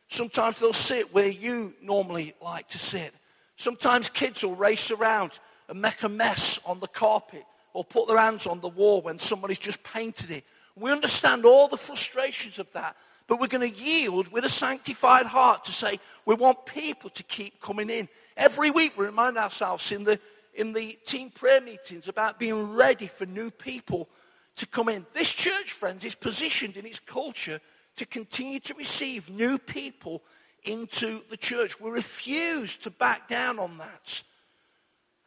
Sometimes 0.08 0.60
they'll 0.60 0.74
sit 0.74 1.14
where 1.14 1.28
you 1.28 1.74
normally 1.82 2.34
like 2.42 2.68
to 2.70 2.80
sit. 2.80 3.14
Sometimes 3.56 4.10
kids 4.10 4.44
will 4.44 4.56
race 4.56 4.92
around 4.92 5.32
and 5.70 5.82
make 5.82 6.04
a 6.04 6.10
mess 6.10 6.60
on 6.66 6.80
the 6.80 6.88
carpet 6.88 7.44
or 7.74 7.84
put 7.84 8.08
their 8.08 8.18
hands 8.18 8.48
on 8.48 8.60
the 8.62 8.70
wall 8.70 9.02
when 9.02 9.18
somebody's 9.18 9.60
just 9.60 9.84
painted 9.84 10.32
it. 10.32 10.44
We 10.76 10.92
understand 10.92 11.46
all 11.46 11.68
the 11.68 11.78
frustrations 11.78 12.60
of 12.60 12.72
that, 12.74 12.96
but 13.28 13.40
we're 13.40 13.48
going 13.48 13.70
to 13.72 13.80
yield 13.80 14.28
with 14.32 14.46
a 14.46 14.50
sanctified 14.50 15.26
heart 15.26 15.66
to 15.66 15.72
say 15.72 16.00
we 16.26 16.36
want 16.36 16.66
people 16.66 17.10
to 17.12 17.24
keep 17.24 17.60
coming 17.62 17.90
in. 17.90 18.08
Every 18.38 18.72
week 18.72 18.98
we 18.98 19.06
remind 19.06 19.38
ourselves 19.38 19.92
in 19.92 20.04
the, 20.04 20.20
in 20.54 20.74
the 20.74 20.98
team 21.06 21.30
prayer 21.30 21.62
meetings 21.62 22.08
about 22.08 22.40
being 22.40 22.74
ready 22.74 23.08
for 23.08 23.26
new 23.26 23.50
people 23.50 24.10
to 24.58 24.66
come 24.66 24.90
in. 24.90 25.06
This 25.14 25.34
church, 25.34 25.72
friends, 25.72 26.06
is 26.06 26.16
positioned 26.16 26.78
in 26.78 26.86
its 26.86 27.00
culture 27.00 27.60
to 27.98 28.06
continue 28.06 28.60
to 28.60 28.74
receive 28.74 29.30
new 29.30 29.58
people 29.58 30.22
into 30.64 31.22
the 31.30 31.38
church. 31.38 31.80
We 31.80 31.90
refuse 31.90 32.76
to 32.78 32.90
back 32.90 33.28
down 33.28 33.60
on 33.60 33.78
that. 33.78 34.24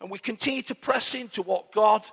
And 0.01 0.11
we 0.11 0.19
continue 0.19 0.63
to 0.63 0.75
press 0.75 1.15
into 1.15 1.43
what 1.43 1.73
God 1.73 2.05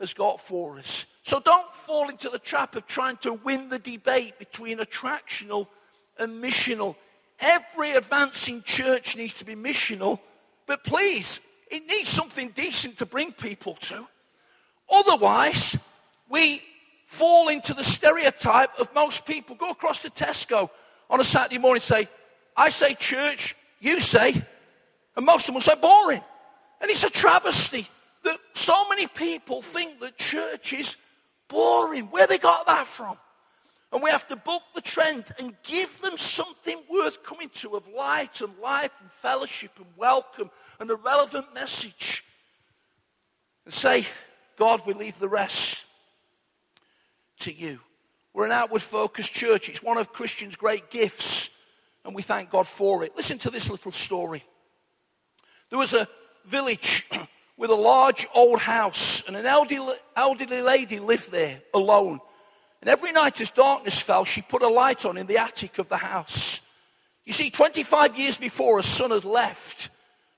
has 0.00 0.12
got 0.12 0.40
for 0.40 0.78
us. 0.78 1.06
So 1.22 1.40
don't 1.40 1.72
fall 1.74 2.08
into 2.08 2.28
the 2.28 2.38
trap 2.38 2.76
of 2.76 2.86
trying 2.86 3.16
to 3.18 3.32
win 3.32 3.68
the 3.68 3.78
debate 3.78 4.38
between 4.38 4.78
attractional 4.78 5.68
and 6.18 6.42
missional. 6.42 6.96
Every 7.40 7.92
advancing 7.92 8.62
church 8.62 9.16
needs 9.16 9.34
to 9.34 9.44
be 9.44 9.54
missional, 9.54 10.18
but 10.66 10.84
please, 10.84 11.40
it 11.70 11.82
needs 11.86 12.08
something 12.08 12.50
decent 12.50 12.98
to 12.98 13.06
bring 13.06 13.32
people 13.32 13.74
to. 13.74 14.06
Otherwise, 14.90 15.78
we 16.28 16.62
fall 17.14 17.48
into 17.48 17.74
the 17.74 17.84
stereotype 17.84 18.70
of 18.80 18.92
most 18.92 19.24
people 19.24 19.54
go 19.54 19.70
across 19.70 20.00
to 20.00 20.10
Tesco 20.10 20.68
on 21.08 21.20
a 21.20 21.24
Saturday 21.24 21.58
morning 21.58 21.80
say, 21.80 22.08
I 22.56 22.70
say 22.70 22.94
church, 22.94 23.54
you 23.80 24.00
say, 24.00 24.34
and 25.16 25.24
most 25.24 25.42
of 25.42 25.46
them 25.46 25.54
will 25.54 25.60
say 25.60 25.76
boring. 25.80 26.22
And 26.80 26.90
it's 26.90 27.04
a 27.04 27.10
travesty 27.10 27.86
that 28.24 28.36
so 28.54 28.88
many 28.88 29.06
people 29.06 29.62
think 29.62 30.00
that 30.00 30.18
church 30.18 30.72
is 30.72 30.96
boring. 31.48 32.06
Where 32.06 32.26
they 32.26 32.38
got 32.38 32.66
that 32.66 32.86
from? 32.86 33.16
And 33.92 34.02
we 34.02 34.10
have 34.10 34.26
to 34.28 34.36
book 34.36 34.62
the 34.74 34.80
trend 34.80 35.30
and 35.38 35.54
give 35.62 36.00
them 36.00 36.18
something 36.18 36.82
worth 36.90 37.22
coming 37.22 37.48
to 37.60 37.76
of 37.76 37.86
light 37.86 38.40
and 38.40 38.52
life 38.60 38.90
and 39.00 39.10
fellowship 39.10 39.70
and 39.76 39.86
welcome 39.96 40.50
and 40.80 40.90
a 40.90 40.96
relevant 40.96 41.54
message. 41.54 42.24
And 43.64 43.72
say, 43.72 44.04
God, 44.58 44.82
we 44.84 44.94
leave 44.94 45.20
the 45.20 45.28
rest 45.28 45.86
to 47.38 47.52
you. 47.52 47.80
We're 48.32 48.46
an 48.46 48.52
outward 48.52 48.82
focused 48.82 49.32
church. 49.32 49.68
It's 49.68 49.82
one 49.82 49.98
of 49.98 50.12
Christian's 50.12 50.56
great 50.56 50.90
gifts, 50.90 51.50
and 52.04 52.14
we 52.14 52.22
thank 52.22 52.50
God 52.50 52.66
for 52.66 53.04
it. 53.04 53.16
Listen 53.16 53.38
to 53.38 53.50
this 53.50 53.70
little 53.70 53.92
story. 53.92 54.44
There 55.70 55.78
was 55.78 55.94
a 55.94 56.08
village 56.44 57.08
with 57.56 57.70
a 57.70 57.74
large 57.74 58.26
old 58.34 58.60
house, 58.60 59.26
and 59.26 59.36
an 59.36 59.46
elderly, 59.46 59.94
elderly 60.16 60.62
lady 60.62 60.98
lived 60.98 61.30
there 61.30 61.60
alone. 61.72 62.20
And 62.80 62.90
every 62.90 63.12
night 63.12 63.40
as 63.40 63.50
darkness 63.50 64.00
fell, 64.00 64.24
she 64.24 64.42
put 64.42 64.62
a 64.62 64.68
light 64.68 65.06
on 65.06 65.16
in 65.16 65.26
the 65.26 65.38
attic 65.38 65.78
of 65.78 65.88
the 65.88 65.96
house. 65.96 66.60
You 67.24 67.32
see, 67.32 67.50
25 67.50 68.18
years 68.18 68.36
before, 68.36 68.76
her 68.76 68.82
son 68.82 69.10
had 69.10 69.24
left 69.24 69.88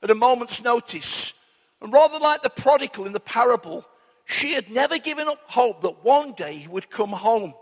at 0.02 0.10
a 0.10 0.14
moment's 0.14 0.62
notice. 0.62 1.34
And 1.80 1.92
rather 1.92 2.18
like 2.18 2.42
the 2.42 2.50
prodigal 2.50 3.06
in 3.06 3.12
the 3.12 3.20
parable, 3.20 3.84
she 4.26 4.54
had 4.54 4.70
never 4.70 4.98
given 4.98 5.28
up 5.28 5.38
hope 5.46 5.82
that 5.82 6.04
one 6.04 6.32
day 6.32 6.56
he 6.56 6.68
would 6.68 6.90
come 6.90 7.10
home. 7.10 7.54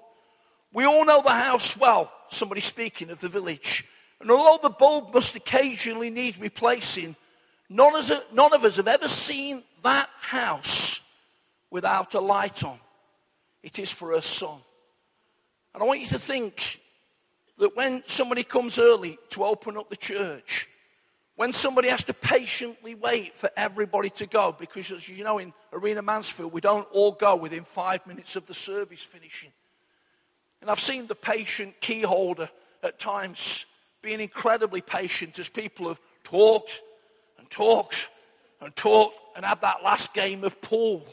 We 0.72 0.85
all 0.85 1.05
know 1.05 1.20
the 1.22 1.31
house 1.31 1.77
well, 1.77 2.11
somebody 2.31 2.62
speaking 2.62 3.11
of 3.11 3.20
the 3.20 3.29
village. 3.29 3.85
And 4.18 4.31
although 4.31 4.66
the 4.66 4.74
bulb 4.74 5.12
must 5.12 5.37
occasionally 5.37 6.09
need 6.09 6.38
replacing, 6.38 7.16
none 7.68 7.94
of, 7.94 8.64
us, 8.64 8.77
have 8.79 8.88
ever 8.88 9.07
seen 9.07 9.62
that 9.83 10.09
house 10.18 11.03
without 11.70 12.14
a 12.14 12.20
light 12.20 12.64
on. 12.64 12.79
It 13.62 13.79
is 13.79 13.92
for 13.92 14.12
her 14.12 14.22
son. 14.22 14.59
And 15.74 15.83
I 15.83 15.87
want 15.87 16.00
you 16.00 16.07
to 16.07 16.18
think 16.18 16.81
that 17.59 17.77
when 17.77 18.03
somebody 18.07 18.42
comes 18.42 18.79
early 18.79 19.18
to 19.31 19.44
open 19.44 19.77
up 19.77 19.90
the 19.90 19.96
church, 19.96 20.66
when 21.37 21.53
somebody 21.53 21.88
has 21.88 22.05
to 22.05 22.14
patiently 22.14 22.94
wait 22.94 23.35
for 23.35 23.51
everybody 23.57 24.11
to 24.11 24.27
go, 24.27 24.55
because 24.59 24.92
as 24.92 25.09
you 25.09 25.25
know, 25.25 25.38
in 25.38 25.53
Arena 25.73 26.01
Mansfield, 26.01 26.53
we 26.53 26.61
don't 26.61 26.87
all 26.92 27.12
go 27.12 27.35
within 27.37 27.64
five 27.64 28.07
minutes 28.07 28.37
of 28.37 28.47
the 28.47 28.55
service 28.55 29.03
finishing. 29.03 29.51
And 30.61 30.70
I've 30.70 30.81
seen 30.81 31.07
the 31.07 31.14
patient 31.14 31.81
key 31.81 32.03
holder 32.03 32.49
at 32.83 32.99
times 32.99 33.66
being 34.01 34.20
incredibly 34.20 34.81
patient 34.81 35.38
as 35.38 35.49
people 35.49 35.88
have 35.88 36.01
talked 36.23 36.81
and 37.38 37.51
talked 37.51 38.09
and 38.61 38.75
talked 38.77 39.16
and 39.35 39.44
had 39.44 39.61
that 39.62 39.83
last 39.83 40.14
game 40.14 40.44
of 40.44 40.61
pool. 40.61 41.05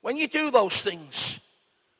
When 0.00 0.16
you 0.16 0.26
do 0.26 0.50
those 0.50 0.80
things, 0.80 1.38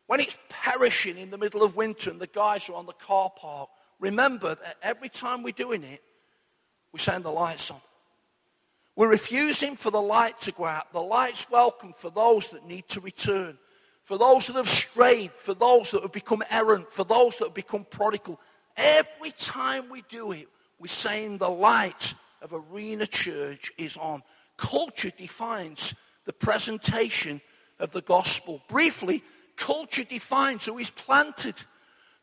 when 0.07 0.20
it's 0.20 0.38
perishing 0.48 1.18
in 1.18 1.31
the 1.31 1.38
middle 1.38 1.62
of 1.62 1.77
winter 1.77 2.11
and 2.11 2.20
the 2.20 2.27
guys 2.27 2.68
are 2.68 2.75
on 2.75 2.87
the 2.87 2.92
car 2.92 3.31
park, 3.37 3.68
remember 4.01 4.55
that 4.55 4.77
every 4.83 5.09
time 5.09 5.42
we're 5.42 5.53
doing 5.53 5.85
it, 5.85 6.03
we're 6.92 6.98
saying 6.98 7.22
the 7.22 7.31
lights 7.31 7.70
on. 7.70 7.81
We're 8.94 9.11
refusing 9.11 9.76
for 9.76 9.90
the 9.90 10.00
light 10.00 10.38
to 10.40 10.52
go 10.52 10.66
out. 10.66 10.92
The 10.92 11.00
light's 11.00 11.50
welcome 11.50 11.92
for 11.92 12.11
those 12.11 12.48
that 12.48 12.66
need 12.66 12.88
to 12.88 13.00
return, 13.00 13.57
for 14.02 14.18
those 14.18 14.46
that 14.48 14.57
have 14.57 14.68
strayed, 14.68 15.31
for 15.31 15.55
those 15.55 15.90
that 15.92 16.02
have 16.02 16.12
become 16.12 16.42
errant, 16.50 16.90
for 16.90 17.05
those 17.05 17.38
that 17.38 17.46
have 17.46 17.55
become 17.55 17.87
prodigal. 17.88 18.38
Every 18.76 19.31
time 19.31 19.88
we 19.88 20.02
do 20.11 20.33
it, 20.33 20.46
we're 20.78 20.88
saying 20.88 21.38
the 21.38 21.48
light 21.48 22.14
of 22.42 22.52
Arena 22.52 23.07
Church 23.07 23.72
is 23.78 23.96
on. 23.96 24.22
Culture 24.59 25.11
defines 25.11 25.94
the 26.26 26.33
presentation 26.33 27.40
of 27.78 27.92
the 27.92 28.02
gospel. 28.02 28.62
Briefly, 28.68 29.22
culture 29.57 30.05
defines 30.05 30.66
who 30.66 30.76
is 30.78 30.90
planted. 30.90 31.55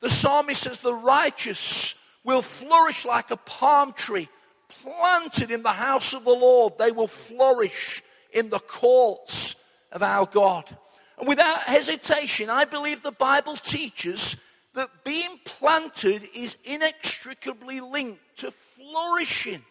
The 0.02 0.10
psalmist 0.10 0.62
says, 0.62 0.82
The 0.82 0.94
righteous 0.94 1.96
will 2.24 2.42
flourish 2.42 3.06
like 3.06 3.32
a 3.32 3.38
palm 3.38 3.94
tree 3.94 4.30
planted 4.70 5.52
in 5.52 5.64
the 5.64 5.70
house 5.70 6.14
of 6.14 6.24
the 6.24 6.32
Lord. 6.32 6.78
They 6.78 6.92
will 6.92 7.08
flourish 7.08 8.02
in 8.32 8.50
the 8.50 8.60
courts 8.60 9.56
of 9.92 10.02
our 10.02 10.26
God. 10.26 10.76
And 11.18 11.28
without 11.28 11.64
hesitation, 11.64 12.50
I 12.50 12.66
believe 12.66 13.04
the 13.04 13.12
Bible 13.12 13.56
teaches 13.56 14.38
that 14.76 15.04
being 15.04 15.40
planted 15.44 16.24
is 16.36 16.58
inextricably 16.64 17.82
linked 17.82 18.22
to 18.38 18.52
flourishing. 18.52 19.64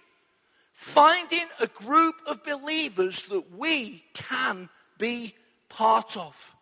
Finding 0.72 1.46
a 1.61 1.66
group 1.66 2.16
of 2.26 2.44
believers 2.44 3.24
that 3.24 3.56
we 3.56 4.04
can 4.14 4.68
be 4.98 5.34
part 5.68 6.16
of. 6.16 6.54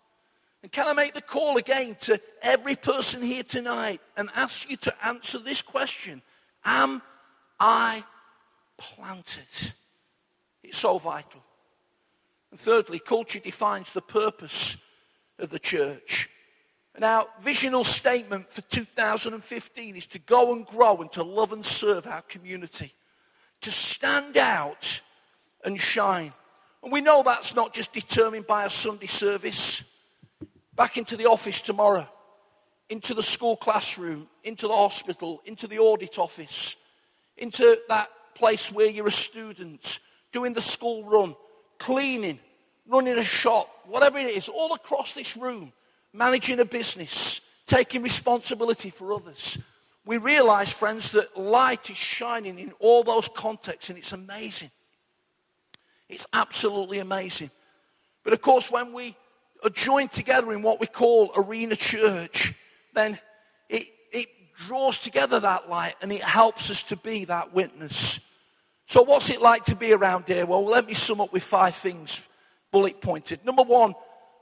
And 0.62 0.72
can 0.72 0.86
I 0.86 0.94
make 0.94 1.14
the 1.14 1.22
call 1.22 1.58
again 1.58 1.96
to 2.00 2.20
every 2.42 2.76
person 2.76 3.22
here 3.22 3.42
tonight 3.42 4.00
and 4.16 4.28
ask 4.34 4.70
you 4.70 4.76
to 4.78 5.06
answer 5.06 5.38
this 5.38 5.62
question 5.62 6.22
Am 6.64 7.02
I 7.60 8.04
planted? 8.76 9.72
It's 10.62 10.78
so 10.78 10.98
vital. 10.98 11.42
And 12.50 12.60
thirdly, 12.60 12.98
culture 12.98 13.38
defines 13.38 13.92
the 13.92 14.02
purpose 14.02 14.76
of 15.38 15.50
the 15.50 15.58
church. 15.58 16.28
And 16.94 17.04
our 17.04 17.26
visional 17.40 17.84
statement 17.84 18.50
for 18.50 18.62
2015 18.62 19.96
is 19.96 20.06
to 20.08 20.18
go 20.18 20.54
and 20.54 20.66
grow 20.66 20.96
and 20.98 21.12
to 21.12 21.22
love 21.22 21.52
and 21.52 21.64
serve 21.64 22.06
our 22.06 22.22
community, 22.22 22.94
to 23.60 23.70
stand 23.70 24.36
out 24.36 25.00
and 25.64 25.78
shine. 25.78 26.32
And 26.82 26.90
we 26.90 27.02
know 27.02 27.22
that's 27.22 27.54
not 27.54 27.74
just 27.74 27.92
determined 27.92 28.46
by 28.46 28.64
a 28.64 28.70
Sunday 28.70 29.08
service 29.08 29.84
back 30.74 30.96
into 30.96 31.16
the 31.16 31.26
office 31.26 31.60
tomorrow, 31.60 32.08
into 32.88 33.12
the 33.12 33.22
school 33.22 33.56
classroom, 33.56 34.28
into 34.44 34.68
the 34.68 34.76
hospital, 34.76 35.42
into 35.44 35.66
the 35.66 35.78
audit 35.78 36.18
office, 36.18 36.76
into 37.36 37.78
that 37.88 38.08
place 38.36 38.70
where 38.72 38.88
you're 38.88 39.06
a 39.06 39.10
student, 39.10 39.98
doing 40.32 40.52
the 40.52 40.60
school 40.60 41.04
run, 41.04 41.34
cleaning, 41.78 42.38
running 42.86 43.18
a 43.18 43.24
shop, 43.24 43.68
whatever 43.86 44.18
it 44.18 44.26
is, 44.26 44.48
all 44.48 44.72
across 44.74 45.12
this 45.12 45.36
room, 45.36 45.72
managing 46.12 46.60
a 46.60 46.64
business, 46.64 47.40
taking 47.66 48.02
responsibility 48.02 48.90
for 48.90 49.12
others, 49.12 49.58
we 50.06 50.18
realize, 50.18 50.72
friends, 50.72 51.10
that 51.12 51.36
light 51.36 51.90
is 51.90 51.96
shining 51.96 52.60
in 52.60 52.72
all 52.78 53.02
those 53.02 53.28
contexts, 53.28 53.90
and 53.90 53.98
it's 53.98 54.12
amazing. 54.12 54.70
It's 56.08 56.28
absolutely 56.32 57.00
amazing. 57.00 57.50
But 58.22 58.32
of 58.32 58.40
course, 58.40 58.70
when 58.70 58.92
we 58.92 59.16
are 59.64 59.70
joined 59.70 60.12
together 60.12 60.52
in 60.52 60.62
what 60.62 60.80
we 60.80 60.86
call 60.86 61.32
Arena 61.36 61.74
Church, 61.74 62.54
then 62.94 63.18
it, 63.68 63.88
it 64.12 64.28
draws 64.54 65.00
together 65.00 65.40
that 65.40 65.68
light 65.68 65.94
and 66.00 66.12
it 66.12 66.22
helps 66.22 66.70
us 66.70 66.84
to 66.84 66.96
be 66.96 67.24
that 67.24 67.52
witness. 67.52 68.20
So, 68.88 69.02
what's 69.02 69.30
it 69.30 69.42
like 69.42 69.64
to 69.64 69.74
be 69.74 69.92
around 69.92 70.28
here? 70.28 70.46
Well, 70.46 70.64
let 70.64 70.86
me 70.86 70.94
sum 70.94 71.20
up 71.20 71.32
with 71.32 71.42
five 71.42 71.74
things 71.74 72.22
bullet 72.70 73.00
pointed. 73.00 73.44
Number 73.44 73.64
one, 73.64 73.94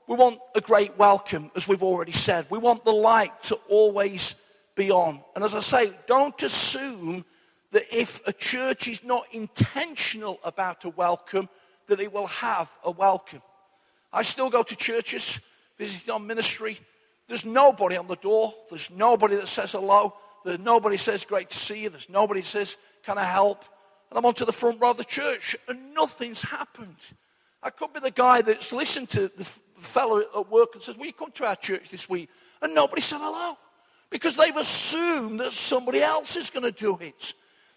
we 0.07 0.17
want 0.17 0.39
a 0.55 0.61
great 0.61 0.99
welcome, 0.99 1.51
as 1.57 1.67
we've 1.67 1.83
already 1.83 2.13
said. 2.13 2.47
We 2.51 2.59
want 2.59 2.85
the 2.85 2.93
light 2.93 3.43
to 3.45 3.59
always 3.71 4.35
be 4.75 4.91
on. 4.91 5.23
And 5.35 5.43
as 5.43 5.55
I 5.55 5.61
say, 5.61 5.93
don't 6.07 6.41
assume 6.43 7.25
that 7.73 7.85
if 7.91 8.21
a 8.27 8.35
church 8.35 8.87
is 8.87 9.03
not 9.03 9.25
intentional 9.33 10.39
about 10.45 10.85
a 10.85 10.91
welcome, 10.91 11.49
that 11.87 12.01
it 12.01 12.13
will 12.13 12.27
have 12.27 12.71
a 12.85 12.91
welcome. 12.91 13.41
I 14.13 14.23
still 14.23 14.51
go 14.51 14.63
to 14.63 14.77
churches, 14.77 15.41
visiting 15.79 16.13
on 16.13 16.27
ministry. 16.27 16.79
There's 17.29 17.47
nobody 17.47 17.97
on 17.97 18.09
the 18.09 18.17
door. 18.17 18.53
There's 18.69 18.91
nobody 18.91 19.37
that 19.37 19.49
says 19.49 19.73
hello. 19.73 20.15
There's 20.45 20.59
nobody 20.59 20.99
says, 20.99 21.25
great 21.25 21.49
to 21.49 21.57
see 21.57 21.85
you. 21.85 21.89
There's 21.89 22.11
nobody 22.11 22.43
that 22.43 22.47
says, 22.47 22.77
can 23.05 23.17
I 23.17 23.25
help? 23.25 23.65
And 24.11 24.19
I'm 24.19 24.25
onto 24.25 24.45
the 24.45 24.53
front 24.53 24.81
row 24.81 24.91
of 24.91 24.97
the 24.97 25.05
church 25.05 25.57
and 25.69 25.95
nothing's 25.95 26.43
happened. 26.43 26.97
I 27.63 27.71
could 27.71 27.93
be 27.93 28.01
the 28.01 28.11
guy 28.11 28.43
that's 28.43 28.73
listened 28.73 29.09
to 29.11 29.29
the 29.29 29.45
fellow 29.45 30.21
at 30.21 30.51
work 30.51 30.71
and 30.75 30.83
says, 30.83 30.99
Will 30.99 31.07
you 31.07 31.13
come 31.13 31.33
to 31.33 31.47
our 31.47 31.57
church 31.57 31.89
this 31.89 32.09
week? 32.09 32.29
And 32.61 32.75
nobody 32.75 33.01
said 33.01 33.19
hello 33.21 33.57
because 34.11 34.37
they've 34.37 34.57
assumed 34.57 35.41
that 35.41 35.53
somebody 35.53 36.01
else 36.01 36.37
is 36.37 36.51
going 36.51 36.63
to 36.63 36.71
do 36.71 36.99
it. 37.01 37.35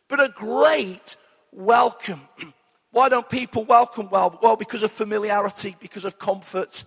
But 0.08 0.20
a 0.20 0.30
great 0.30 1.16
welcome. 1.52 2.22
Why 2.92 3.10
don't 3.10 3.28
people 3.30 3.64
welcome 3.66 4.10
well? 4.10 4.38
Well, 4.42 4.56
because 4.56 4.84
of 4.84 4.92
familiarity, 4.92 5.76
because 5.80 6.06
of 6.06 6.20
comfort. 6.20 6.84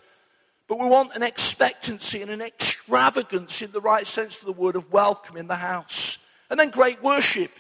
But 0.68 0.78
we 0.78 0.86
want 0.86 1.16
an 1.16 1.22
expectancy 1.22 2.22
and 2.22 2.30
an 2.30 2.40
extravagance 2.40 3.60
in 3.60 3.72
the 3.72 3.80
right 3.80 4.06
sense 4.06 4.38
of 4.38 4.46
the 4.46 4.52
word 4.52 4.76
of 4.76 4.92
welcome 4.92 5.36
in 5.36 5.46
the 5.46 5.56
house. 5.56 6.18
And 6.48 6.58
then 6.58 6.70
great 6.70 7.02
worship. 7.02 7.50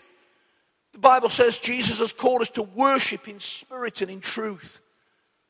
The 0.92 0.98
Bible 0.98 1.28
says 1.28 1.58
Jesus 1.58 2.00
has 2.00 2.12
called 2.12 2.42
us 2.42 2.50
to 2.50 2.62
worship 2.62 3.28
in 3.28 3.38
spirit 3.38 4.02
and 4.02 4.10
in 4.10 4.20
truth. 4.20 4.80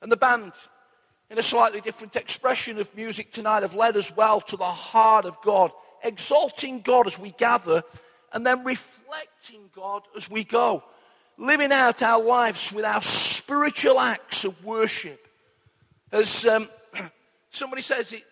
And 0.03 0.11
the 0.11 0.16
band, 0.16 0.53
in 1.31 1.38
a 1.38 1.42
slightly 1.42 1.81
different 1.81 2.16
expression 2.16 2.79
of 2.79 2.94
music 2.94 3.31
tonight, 3.31 3.62
have 3.62 3.74
led 3.74 3.96
us 3.96 4.14
well 4.14 4.40
to 4.42 4.57
the 4.57 4.64
heart 4.64 5.24
of 5.24 5.40
God, 5.42 5.72
exalting 6.05 6.81
God 6.81 7.07
as 7.07 7.18
we 7.18 7.31
gather, 7.33 7.83
and 8.33 8.46
then 8.46 8.64
reflecting 8.64 9.70
God 9.74 10.03
as 10.16 10.31
we 10.31 10.44
go, 10.44 10.83
living 11.37 11.72
out 11.72 12.03
our 12.03 12.22
lives 12.22 12.72
with 12.72 12.85
our 12.85 13.03
spiritual 13.03 13.98
acts 13.98 14.44
of 14.44 14.64
worship. 14.64 15.26
As 16.12 16.46
um, 16.46 16.68
somebody 17.50 17.83
says, 17.83 18.12
it, 18.12 18.24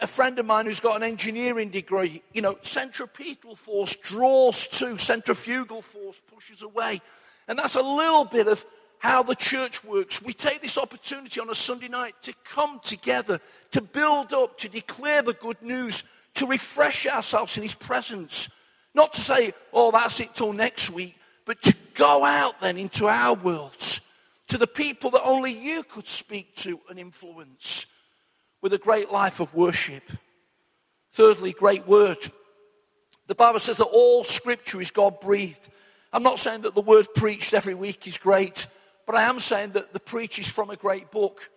a 0.00 0.06
friend 0.06 0.38
of 0.38 0.46
mine 0.46 0.66
who's 0.66 0.80
got 0.80 0.96
an 0.96 1.02
engineering 1.02 1.70
degree, 1.70 2.22
you 2.32 2.42
know, 2.42 2.58
centripetal 2.62 3.56
force 3.56 3.96
draws 3.96 4.66
to, 4.66 4.96
centrifugal 4.98 5.82
force 5.82 6.20
pushes 6.32 6.62
away. 6.62 7.00
And 7.48 7.58
that's 7.58 7.74
a 7.74 7.82
little 7.82 8.24
bit 8.24 8.48
of 8.48 8.64
how 8.98 9.22
the 9.22 9.34
church 9.34 9.84
works. 9.84 10.22
We 10.22 10.32
take 10.32 10.62
this 10.62 10.78
opportunity 10.78 11.40
on 11.40 11.50
a 11.50 11.54
Sunday 11.54 11.88
night 11.88 12.14
to 12.22 12.34
come 12.44 12.80
together, 12.82 13.38
to 13.72 13.82
build 13.82 14.32
up, 14.32 14.58
to 14.58 14.68
declare 14.68 15.22
the 15.22 15.34
good 15.34 15.60
news, 15.62 16.04
to 16.34 16.46
refresh 16.46 17.06
ourselves 17.06 17.56
in 17.56 17.62
His 17.62 17.74
presence. 17.74 18.48
Not 18.94 19.12
to 19.14 19.20
say, 19.20 19.52
oh, 19.72 19.90
that's 19.90 20.20
it 20.20 20.34
till 20.34 20.52
next 20.52 20.90
week, 20.90 21.16
but 21.44 21.60
to 21.62 21.74
go 21.94 22.24
out 22.24 22.60
then 22.60 22.78
into 22.78 23.06
our 23.06 23.34
worlds, 23.34 24.00
to 24.48 24.58
the 24.58 24.66
people 24.66 25.10
that 25.10 25.22
only 25.24 25.52
you 25.52 25.82
could 25.82 26.06
speak 26.06 26.54
to 26.56 26.80
and 26.88 26.98
influence 26.98 27.86
with 28.66 28.72
a 28.72 28.78
great 28.78 29.12
life 29.12 29.38
of 29.38 29.54
worship. 29.54 30.02
Thirdly, 31.12 31.52
great 31.52 31.86
word. 31.86 32.18
The 33.28 33.36
Bible 33.36 33.60
says 33.60 33.76
that 33.76 33.84
all 33.84 34.24
scripture 34.24 34.80
is 34.80 34.90
God 34.90 35.20
breathed. 35.20 35.68
I'm 36.12 36.24
not 36.24 36.40
saying 36.40 36.62
that 36.62 36.74
the 36.74 36.82
word 36.82 37.06
preached 37.14 37.54
every 37.54 37.74
week 37.74 38.08
is 38.08 38.18
great. 38.18 38.66
But 39.06 39.14
I 39.14 39.22
am 39.22 39.38
saying 39.38 39.70
that 39.74 39.92
the 39.92 40.00
preach 40.00 40.40
is 40.40 40.48
from 40.48 40.70
a 40.70 40.76
great 40.76 41.12
book. 41.12 41.48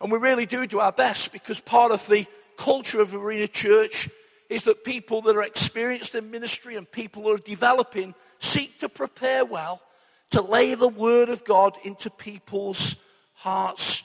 And 0.00 0.10
we 0.10 0.16
really 0.16 0.46
do 0.46 0.66
do 0.66 0.78
our 0.78 0.90
best 0.90 1.34
because 1.34 1.60
part 1.60 1.92
of 1.92 2.06
the 2.06 2.24
culture 2.56 3.02
of 3.02 3.14
Arena 3.14 3.46
Church 3.46 4.08
is 4.48 4.62
that 4.62 4.84
people 4.84 5.20
that 5.20 5.36
are 5.36 5.42
experienced 5.42 6.14
in 6.14 6.30
ministry 6.30 6.76
and 6.76 6.90
people 6.90 7.24
who 7.24 7.34
are 7.34 7.36
developing 7.36 8.14
seek 8.38 8.80
to 8.80 8.88
prepare 8.88 9.44
well 9.44 9.82
to 10.30 10.40
lay 10.40 10.74
the 10.74 10.88
word 10.88 11.28
of 11.28 11.44
God 11.44 11.76
into 11.84 12.08
people's 12.08 12.96
hearts 13.34 14.03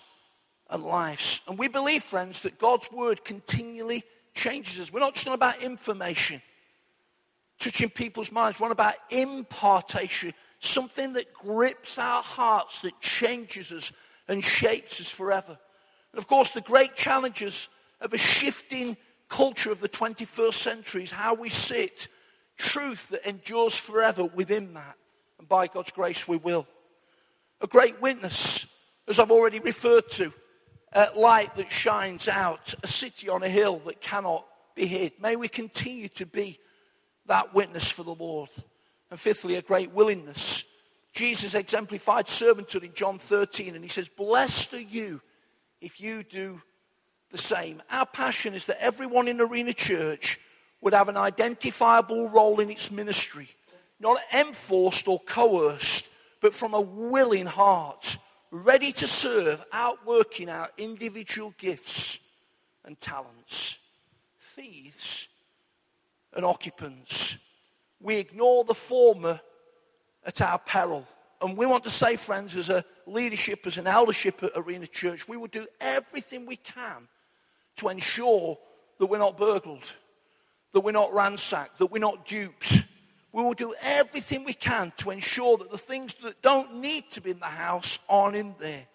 and 0.70 0.84
lives. 0.84 1.42
And 1.48 1.58
we 1.58 1.68
believe, 1.68 2.04
friends, 2.04 2.42
that 2.42 2.60
God's 2.60 2.92
word 2.92 3.24
continually 3.24 4.04
changes 4.34 4.80
us. 4.80 4.94
We're 4.94 5.00
not 5.00 5.16
just 5.16 5.28
about 5.28 5.62
information 5.62 6.42
touching 7.60 7.90
people's 7.90 8.32
minds, 8.32 8.58
we're 8.58 8.72
about 8.72 8.96
impartation 9.10 10.34
something 10.60 11.14
that 11.14 11.34
grips 11.34 11.98
our 11.98 12.22
hearts, 12.22 12.82
that 12.82 13.00
changes 13.00 13.72
us 13.72 13.92
and 14.28 14.44
shapes 14.44 15.02
us 15.02 15.10
forever. 15.10 15.58
And 16.12 16.20
of 16.20 16.28
course, 16.28 16.52
the 16.52 16.62
great 16.62 16.96
challenges 16.96 17.70
of 18.02 18.14
a 18.14 18.18
shifting 18.18 18.98
culture 19.30 19.72
of 19.72 19.80
the 19.80 19.90
21st 19.90 20.54
century 20.54 21.04
is 21.04 21.12
how 21.12 21.34
we 21.34 21.50
sit 21.50 22.08
truth 22.58 23.10
that 23.10 23.28
endures 23.28 23.78
forever 23.78 24.26
within 24.26 24.74
that. 24.74 24.96
And 25.38 25.48
by 25.48 25.68
God's 25.68 25.92
grace, 25.92 26.28
we 26.28 26.38
will. 26.38 26.68
A 27.62 27.68
great 27.68 28.02
witness, 28.02 28.66
as 29.08 29.20
I've 29.20 29.32
already 29.32 29.60
referred 29.60 30.10
to, 30.12 30.34
a 30.94 31.08
light 31.16 31.56
that 31.56 31.72
shines 31.72 32.28
out, 32.28 32.74
a 32.84 32.88
city 32.88 33.30
on 33.30 33.44
a 33.44 33.50
hill 33.50 33.80
that 33.86 34.02
cannot 34.02 34.46
be 34.76 34.88
hid. 34.88 35.14
May 35.22 35.36
we 35.36 35.48
continue 35.48 36.08
to 36.10 36.26
be 36.26 36.58
that 37.28 37.54
witness 37.54 37.92
for 37.92 38.04
the 38.04 38.16
Lord. 38.16 38.50
And 39.12 39.20
fifthly, 39.20 39.56
a 39.56 39.62
great 39.62 39.92
willingness. 39.92 40.64
Jesus 41.14 41.56
exemplified 41.56 42.26
servanthood 42.26 42.84
in 42.84 42.94
John 42.94 43.18
13, 43.18 43.76
and 43.76 43.84
he 43.84 43.90
says, 43.90 44.10
Blessed 44.10 44.74
are 44.76 44.82
you 44.82 45.22
if 45.82 46.00
you 46.00 46.24
do 46.24 46.62
the 47.32 47.38
same. 47.38 47.82
Our 47.90 48.06
passion 48.06 48.54
is 48.54 48.66
that 48.66 48.82
everyone 48.82 49.28
in 49.28 49.42
Arena 49.42 49.74
Church 49.74 50.40
would 50.82 50.94
have 50.94 51.10
an 51.10 51.18
identifiable 51.18 52.30
role 52.30 52.60
in 52.60 52.70
its 52.70 52.92
ministry, 52.92 53.50
not 54.00 54.18
enforced 54.34 55.08
or 55.08 55.20
coerced, 55.20 56.08
but 56.42 56.54
from 56.54 56.74
a 56.74 56.82
willing 56.82 57.46
heart, 57.46 58.18
ready 58.52 58.92
to 58.94 59.08
serve, 59.08 59.64
outworking 59.72 60.50
our 60.50 60.70
individual 60.78 61.54
gifts 61.58 62.20
and 62.86 63.00
talents. 63.00 63.78
Thieves 64.40 65.28
and 66.34 66.44
occupants 66.46 67.38
we 68.02 68.18
ignore 68.18 68.64
the 68.64 68.74
former 68.74 69.40
at 70.26 70.42
our 70.42 70.60
peril. 70.60 71.08
And 71.42 71.58
we 71.58 71.66
want 71.66 71.84
to 71.86 71.90
say, 71.90 72.16
friends, 72.16 72.56
as 72.56 72.70
a 72.70 72.84
leadership, 73.06 73.66
as 73.66 73.78
an 73.78 73.88
eldership 73.88 74.44
at 74.44 74.52
Arena 74.56 74.88
Church, 74.88 75.28
we 75.28 75.38
will 75.38 75.48
do 75.48 75.66
everything 75.80 76.46
we 76.46 76.58
can 76.58 77.08
to 77.78 77.90
ensure 77.90 78.58
that 78.98 79.06
we're 79.06 79.20
not 79.20 79.38
burgled, 79.38 79.96
that 80.74 80.82
we're 80.82 80.92
not 80.92 81.14
ransacked, 81.14 81.80
that 81.80 81.92
we're 81.92 82.00
not 82.00 82.26
duped. 82.26 82.84
We 83.32 83.44
will 83.44 83.54
do 83.54 83.76
everything 83.82 84.44
we 84.44 84.54
can 84.54 84.92
to 84.98 85.12
ensure 85.12 85.58
that 85.58 85.72
the 85.72 85.78
things 85.78 86.16
that 86.24 86.42
don't 86.42 86.76
need 86.78 87.10
to 87.12 87.22
be 87.22 87.32
in 87.32 87.40
the 87.40 87.46
house 87.46 88.00
aren't 88.10 88.36
in 88.36 88.56
there. 88.60 88.88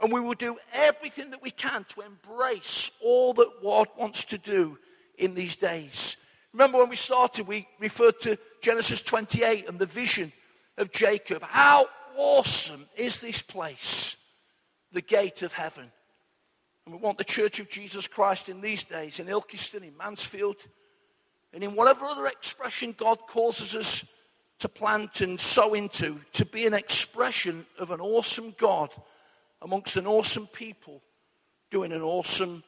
And 0.00 0.12
we 0.12 0.20
will 0.20 0.34
do 0.34 0.58
everything 0.72 1.30
that 1.30 1.42
we 1.42 1.50
can 1.50 1.84
to 1.90 2.02
embrace 2.02 2.90
all 3.02 3.32
that 3.34 3.62
God 3.62 3.88
wants 3.96 4.24
to 4.26 4.38
do 4.38 4.78
in 5.18 5.34
these 5.34 5.56
days. 5.56 6.16
Remember 6.52 6.78
when 6.78 6.88
we 6.88 6.96
started, 6.96 7.48
we 7.48 7.66
referred 7.80 8.20
to 8.20 8.38
Genesis 8.60 9.02
28 9.02 9.68
and 9.68 9.78
the 9.78 9.86
vision 9.86 10.32
of 10.78 10.92
Jacob. 10.92 11.42
How 11.42 11.86
awesome 12.16 12.86
is 12.96 13.18
this 13.18 13.42
place? 13.42 14.16
The 14.92 15.02
gate 15.02 15.42
of 15.42 15.52
heaven. 15.52 15.90
And 16.84 16.94
we 16.94 17.00
want 17.00 17.18
the 17.18 17.24
Church 17.24 17.58
of 17.58 17.68
Jesus 17.68 18.06
Christ 18.06 18.48
in 18.48 18.60
these 18.60 18.84
days, 18.84 19.18
in 19.18 19.26
Ilkeston, 19.26 19.82
in 19.82 19.96
Mansfield, 19.96 20.56
and 21.54 21.62
in 21.62 21.76
whatever 21.76 22.04
other 22.06 22.26
expression 22.26 22.94
God 22.98 23.18
causes 23.28 23.76
us 23.76 24.04
to 24.58 24.68
plant 24.68 25.20
and 25.20 25.38
sow 25.38 25.74
into, 25.74 26.20
to 26.32 26.44
be 26.44 26.66
an 26.66 26.74
expression 26.74 27.64
of 27.78 27.92
an 27.92 28.00
awesome 28.00 28.54
God 28.58 28.90
amongst 29.62 29.96
an 29.96 30.06
awesome 30.06 30.48
people 30.48 31.00
doing 31.70 31.92
an 31.92 32.02
awesome 32.02 32.64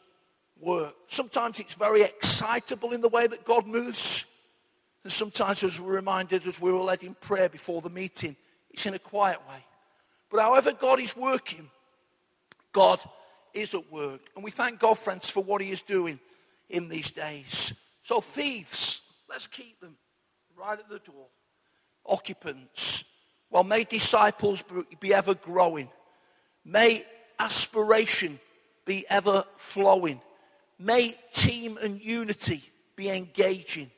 work. 0.60 0.94
Sometimes 1.08 1.58
it's 1.58 1.74
very 1.74 2.02
excitable 2.02 2.92
in 2.92 3.00
the 3.00 3.08
way 3.08 3.26
that 3.26 3.44
God 3.44 3.66
moves. 3.66 4.24
And 5.02 5.12
sometimes, 5.12 5.62
as 5.62 5.80
we're 5.80 5.94
reminded, 5.94 6.46
as 6.46 6.60
we 6.60 6.72
were 6.72 6.80
led 6.80 7.02
in 7.02 7.14
prayer 7.14 7.48
before 7.48 7.80
the 7.80 7.90
meeting, 7.90 8.36
it's 8.70 8.86
in 8.86 8.94
a 8.94 8.98
quiet 8.98 9.38
way. 9.48 9.64
But 10.30 10.40
however 10.40 10.72
God 10.72 11.00
is 11.00 11.16
working, 11.16 11.70
God 12.72 13.00
is 13.52 13.74
at 13.74 13.90
work. 13.90 14.20
And 14.34 14.44
we 14.44 14.50
thank 14.50 14.78
God, 14.78 14.98
friends, 14.98 15.30
for 15.30 15.42
what 15.42 15.60
He 15.60 15.70
is 15.70 15.82
doing 15.82 16.18
in 16.68 16.88
these 16.88 17.10
days. 17.10 17.72
So, 18.06 18.20
thieves, 18.20 19.02
let's 19.28 19.48
keep 19.48 19.80
them 19.80 19.96
right 20.56 20.78
at 20.78 20.88
the 20.88 21.00
door. 21.00 21.26
Occupants, 22.06 23.02
well, 23.50 23.64
may 23.64 23.82
disciples 23.82 24.62
be 25.00 25.12
ever 25.12 25.34
growing. 25.34 25.88
May 26.64 27.04
aspiration 27.36 28.38
be 28.84 29.04
ever 29.10 29.42
flowing. 29.56 30.20
May 30.78 31.16
team 31.32 31.80
and 31.82 32.00
unity 32.00 32.62
be 32.94 33.10
engaging. 33.10 33.90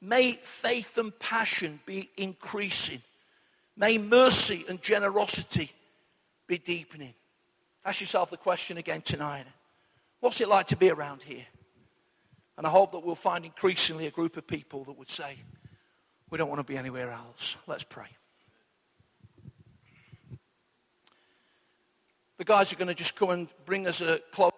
May 0.00 0.38
faith 0.40 0.96
and 0.96 1.18
passion 1.18 1.80
be 1.86 2.08
increasing. 2.16 3.02
May 3.76 3.98
mercy 3.98 4.64
and 4.68 4.80
generosity 4.80 5.72
be 6.46 6.58
deepening. 6.58 7.14
Ask 7.84 8.00
yourself 8.00 8.30
the 8.30 8.36
question 8.36 8.76
again 8.76 9.00
tonight 9.00 9.46
What's 10.20 10.40
it 10.40 10.48
like 10.48 10.68
to 10.68 10.76
be 10.76 10.88
around 10.88 11.24
here? 11.24 11.46
And 12.56 12.66
I 12.66 12.70
hope 12.70 12.92
that 12.92 13.00
we'll 13.00 13.14
find 13.14 13.44
increasingly 13.44 14.06
a 14.06 14.10
group 14.10 14.36
of 14.36 14.46
people 14.46 14.84
that 14.84 14.96
would 14.98 15.10
say, 15.10 15.38
We 16.30 16.38
don't 16.38 16.48
want 16.48 16.60
to 16.60 16.72
be 16.72 16.78
anywhere 16.78 17.10
else. 17.10 17.56
Let's 17.66 17.84
pray. 17.84 18.08
The 22.38 22.44
guys 22.44 22.72
are 22.72 22.76
going 22.76 22.88
to 22.88 22.94
just 22.94 23.16
come 23.16 23.30
and 23.30 23.48
bring 23.64 23.86
us 23.86 24.00
a 24.00 24.20
close. 24.30 24.52